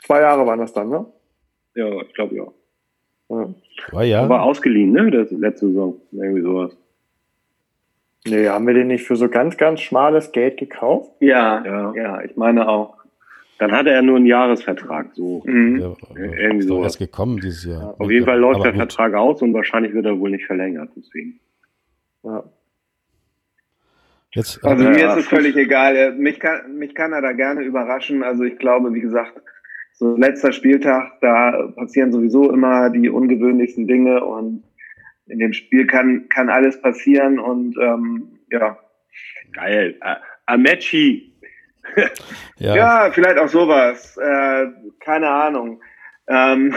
[0.03, 1.05] Zwei Jahre waren das dann, ne?
[1.75, 2.47] Ja, ich glaube ja.
[3.29, 3.53] ja.
[3.89, 4.25] Zwei Jahre?
[4.25, 5.09] Aber ausgeliehen, ne?
[5.11, 6.01] Das letzte Saison.
[6.11, 6.77] Irgendwie sowas.
[8.25, 11.11] Nee, haben wir den nicht für so ganz, ganz schmales Geld gekauft?
[11.21, 12.97] Ja, ja, ja, ich meine auch.
[13.59, 15.43] Dann hatte er nur einen Jahresvertrag, so.
[15.45, 15.79] Mhm.
[15.79, 16.83] Ja, irgendwie so.
[16.85, 17.81] ist gekommen dieses Jahr.
[17.81, 18.79] Ja, auf jeden Fall läuft der gut.
[18.79, 21.41] Vertrag aus und wahrscheinlich wird er wohl nicht verlängert, deswegen.
[22.23, 22.43] Ja.
[24.31, 26.13] Jetzt, also mir ist es völlig egal.
[26.13, 28.23] Mich kann, mich kann er da gerne überraschen.
[28.23, 29.33] Also ich glaube, wie gesagt,
[29.93, 34.63] so letzter Spieltag, da passieren sowieso immer die ungewöhnlichsten Dinge und
[35.27, 38.77] in dem Spiel kann, kann alles passieren und ähm, ja.
[39.51, 39.99] Geil.
[40.45, 41.33] Amechi
[42.57, 42.75] ja.
[42.75, 44.17] ja, vielleicht auch sowas.
[44.17, 44.67] Äh,
[44.99, 45.81] keine Ahnung.
[46.27, 46.75] Ähm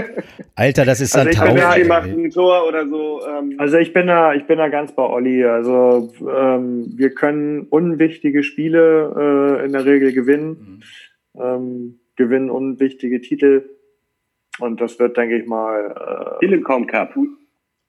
[0.56, 1.86] Alter, das ist also ein Tausch.
[1.86, 3.20] macht ein Tor oder so.
[3.26, 5.44] Ähm also ich bin da, ich bin da ganz bei Olli.
[5.44, 10.82] Also ähm, wir können unwichtige Spiele äh, in der Regel gewinnen,
[11.34, 11.40] mhm.
[11.40, 13.70] ähm, gewinnen unwichtige Titel
[14.58, 16.36] und das wird, denke ich mal.
[16.40, 17.14] Äh, Telekom Cup.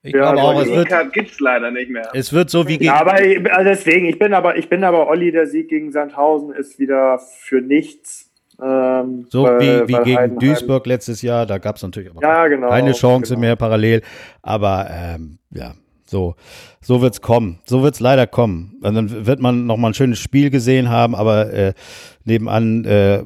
[0.01, 2.09] Ich ja, glaube auch, es wird, gibt's leider nicht mehr.
[2.13, 2.85] Es wird so wie gegen.
[2.85, 5.91] Ja, aber ich, also deswegen, ich bin aber, ich bin aber Olli, der Sieg gegen
[5.91, 8.31] Sandhausen ist wieder für nichts.
[8.61, 10.39] Ähm, so weil, wie, wie gegen Heidenheim.
[10.39, 13.41] Duisburg letztes Jahr, da gab es natürlich aber ja, genau, keine Chance genau.
[13.41, 14.01] mehr parallel.
[14.41, 15.73] Aber ähm, ja,
[16.05, 16.35] so,
[16.81, 17.59] so wird's kommen.
[17.65, 18.79] So wird's leider kommen.
[18.81, 21.73] Und dann wird man noch mal ein schönes Spiel gesehen haben, aber äh,
[22.23, 23.23] nebenan äh,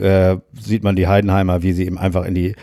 [0.00, 2.54] äh, sieht man die Heidenheimer, wie sie eben einfach in die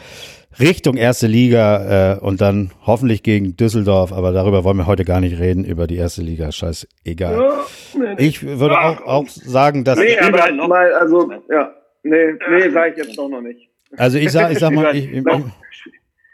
[0.59, 5.19] Richtung erste Liga äh, und dann hoffentlich gegen Düsseldorf, aber darüber wollen wir heute gar
[5.19, 7.37] nicht reden, über die erste Liga, scheiß egal.
[7.37, 7.65] Ja,
[7.99, 9.99] nee, ich würde auch, auch sagen, dass...
[9.99, 11.73] Nee, aber mal, also, ja,
[12.03, 13.69] nee, nee, sage ich jetzt doch noch nicht.
[13.97, 15.23] Also ich sag, ich sag mal, ich, ich, ich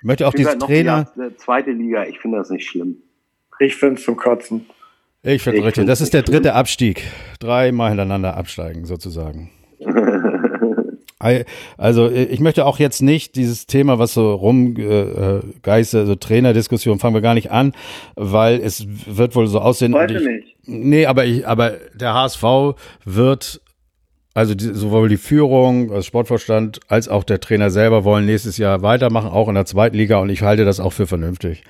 [0.04, 1.12] möchte auch diesen Trainer...
[1.16, 2.98] Die zweite Liga, ich finde das nicht schlimm.
[3.60, 4.66] Ich finde es zum Kotzen.
[5.22, 5.86] Ich finde richtig.
[5.86, 7.04] Das ist der dritte Abstieg.
[7.40, 9.50] Dreimal hintereinander absteigen, sozusagen.
[11.78, 17.14] Also ich möchte auch jetzt nicht dieses Thema, was so rumgeiste, äh, also Trainerdiskussion, fangen
[17.14, 17.74] wir gar nicht an,
[18.16, 19.94] weil es wird wohl so aussehen.
[19.94, 20.58] Heute ich, nicht.
[20.66, 22.44] Nee, aber ich, aber der HSV
[23.04, 23.62] wird
[24.34, 28.82] also die, sowohl die Führung, das Sportvorstand, als auch der Trainer selber wollen nächstes Jahr
[28.82, 31.64] weitermachen, auch in der zweiten Liga und ich halte das auch für vernünftig.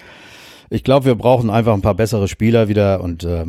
[0.69, 3.45] Ich glaube, wir brauchen einfach ein paar bessere Spieler wieder und äh,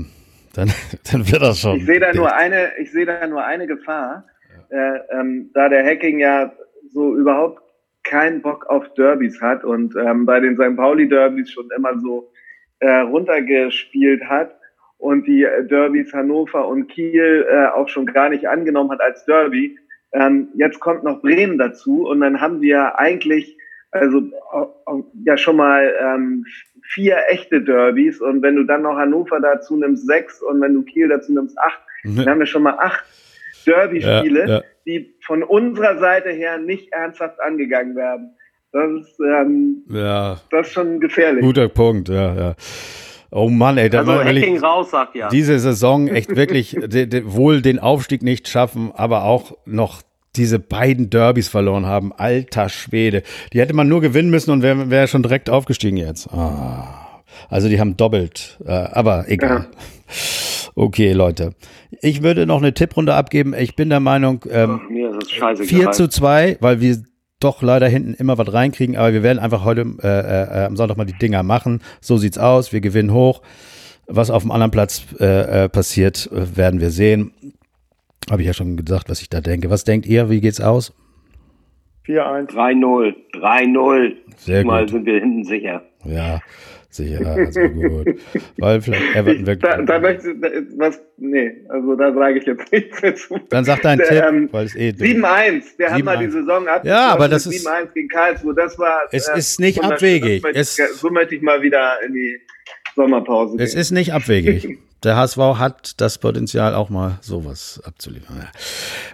[0.54, 0.72] dann,
[1.12, 1.76] dann wird das schon.
[1.76, 4.24] Ich sehe da nur eine, ich sehe da nur eine Gefahr
[4.70, 6.52] äh, ähm, da der Hacking ja
[6.92, 7.62] so überhaupt
[8.02, 10.76] keinen Bock auf Derbys hat und ähm, bei den St.
[10.76, 12.32] Pauli Derbys schon immer so
[12.80, 14.56] äh, runtergespielt hat
[14.98, 19.78] und die Derbys Hannover und Kiel äh, auch schon gar nicht angenommen hat als Derby.
[20.12, 23.56] Ähm, jetzt kommt noch Bremen dazu und dann haben wir eigentlich
[23.92, 26.44] also äh, ja schon mal ähm,
[26.82, 30.82] vier echte Derbys und wenn du dann noch Hannover dazu nimmst sechs und wenn du
[30.82, 32.16] Kiel dazu nimmst acht, mhm.
[32.16, 33.04] dann haben wir schon mal acht
[33.64, 34.62] Derby-Spiele, ja, ja.
[34.86, 38.36] die von unserer Seite her nicht ernsthaft angegangen werden.
[38.72, 40.40] Das ist, ähm, ja.
[40.50, 41.42] das ist schon gefährlich.
[41.42, 42.54] Guter Punkt, ja, ja.
[43.32, 45.28] Oh Mann, ey, da also Hacking raus, sagt ja.
[45.28, 50.02] Diese Saison echt wirklich de, de, wohl den Aufstieg nicht schaffen, aber auch noch
[50.36, 52.12] diese beiden Derbys verloren haben.
[52.12, 53.22] Alter Schwede.
[53.52, 56.28] Die hätte man nur gewinnen müssen und wäre wär schon direkt aufgestiegen jetzt.
[56.32, 57.22] Ah.
[57.48, 59.68] Also die haben doppelt, äh, aber egal.
[59.70, 60.20] Ja.
[60.74, 61.54] Okay, Leute.
[62.00, 63.54] Ich würde noch eine Tipprunde abgeben.
[63.54, 64.80] Ich bin der Meinung, ähm,
[65.40, 67.02] Ach, 4 zu 2, weil wir
[67.40, 70.96] doch leider hinten immer was reinkriegen, aber wir werden einfach heute äh, äh, am Sonntag
[70.96, 71.80] mal die Dinger machen.
[72.00, 72.72] So sieht's aus.
[72.72, 73.42] Wir gewinnen hoch.
[74.06, 77.32] Was auf dem anderen Platz äh, äh passiert, werden wir sehen.
[78.30, 79.70] Habe ich ja schon gesagt, was ich da denke.
[79.70, 80.28] Was denkt ihr?
[80.28, 80.92] Wie geht's aus?
[82.06, 82.50] 4-1.
[82.50, 83.14] 3-0.
[83.34, 84.16] 3-0.
[84.36, 84.90] Sehr Mal gut.
[84.90, 85.82] sind wir hinten sicher.
[86.04, 86.40] Ja.
[86.92, 88.20] Sicher, also gut.
[88.58, 89.60] Weil vielleicht Everton weg.
[89.60, 90.34] Da, da möchte
[90.76, 93.38] was, nee, also da sage ich jetzt nichts dazu.
[93.48, 96.84] Dann sag deinen Tipp, ähm, weil es eh 7-1, wir haben mal die Saison ab.
[96.84, 99.02] Ja, aber das ist 7-1 gegen Karlsruhe, das war.
[99.12, 100.42] Es äh, ist nicht abwegig.
[100.52, 102.40] Es, so möchte ich mal wieder in die
[102.96, 103.64] Sommerpause gehen.
[103.64, 104.78] Es ist nicht abwegig.
[105.02, 108.48] Der HSV hat das Potenzial, auch mal sowas abzuliefern.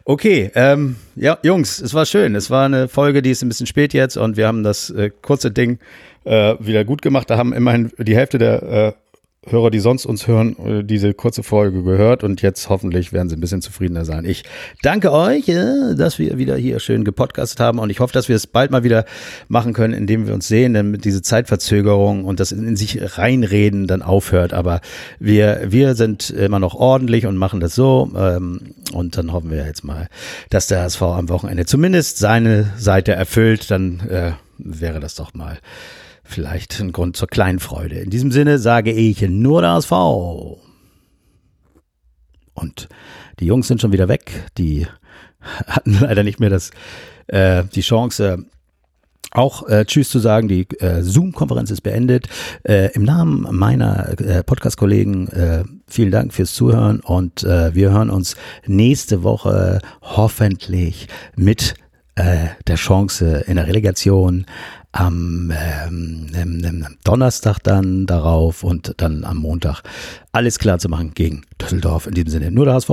[0.05, 2.34] Okay, ähm, ja, Jungs, es war schön.
[2.34, 5.11] Es war eine Folge, die ist ein bisschen spät jetzt und wir haben das äh,
[5.22, 5.78] kurze Ding
[6.24, 7.30] äh, wieder gut gemacht.
[7.30, 8.93] Da haben immerhin die Hälfte der äh,
[9.49, 13.37] Hörer, die sonst uns hören, äh, diese kurze Folge gehört und jetzt hoffentlich werden sie
[13.37, 14.25] ein bisschen zufriedener sein.
[14.25, 14.43] Ich
[14.83, 18.35] danke euch, äh, dass wir wieder hier schön gepodcastet haben und ich hoffe, dass wir
[18.35, 19.05] es bald mal wieder
[19.49, 24.03] machen können, indem wir uns sehen, damit diese Zeitverzögerung und das in sich reinreden dann
[24.03, 24.53] aufhört.
[24.53, 24.81] Aber
[25.21, 29.65] wir, wir sind immer noch ordentlich und machen das so ähm, und dann hoffen wir
[29.65, 30.09] jetzt mal,
[30.51, 33.71] dass der HSV am Wochenende zumindest seine Seite erfüllt.
[33.71, 35.59] Dann äh, wäre das doch mal
[36.27, 37.97] vielleicht ein Grund zur kleinen Freude.
[37.97, 40.61] In diesem Sinne sage ich nur das V.
[42.55, 42.89] Und
[43.41, 44.51] die Jungs sind schon wieder weg.
[44.59, 44.87] Die
[45.66, 46.70] hatten leider nicht mehr das,
[47.29, 48.47] äh, die Chance,
[49.33, 50.49] auch äh, Tschüss zu sagen.
[50.49, 52.29] Die äh, Zoom-Konferenz ist beendet.
[52.64, 58.11] Äh, Im Namen meiner äh, Podcast-Kollegen äh, vielen Dank fürs Zuhören und äh, wir hören
[58.11, 61.74] uns nächste Woche hoffentlich mit
[62.14, 64.47] äh, der Chance in der Relegation
[64.97, 69.83] am ähm, ähm, Donnerstag dann darauf und dann am Montag
[70.33, 72.07] alles klar zu machen gegen Düsseldorf.
[72.07, 72.91] In diesem Sinne nur der HSV.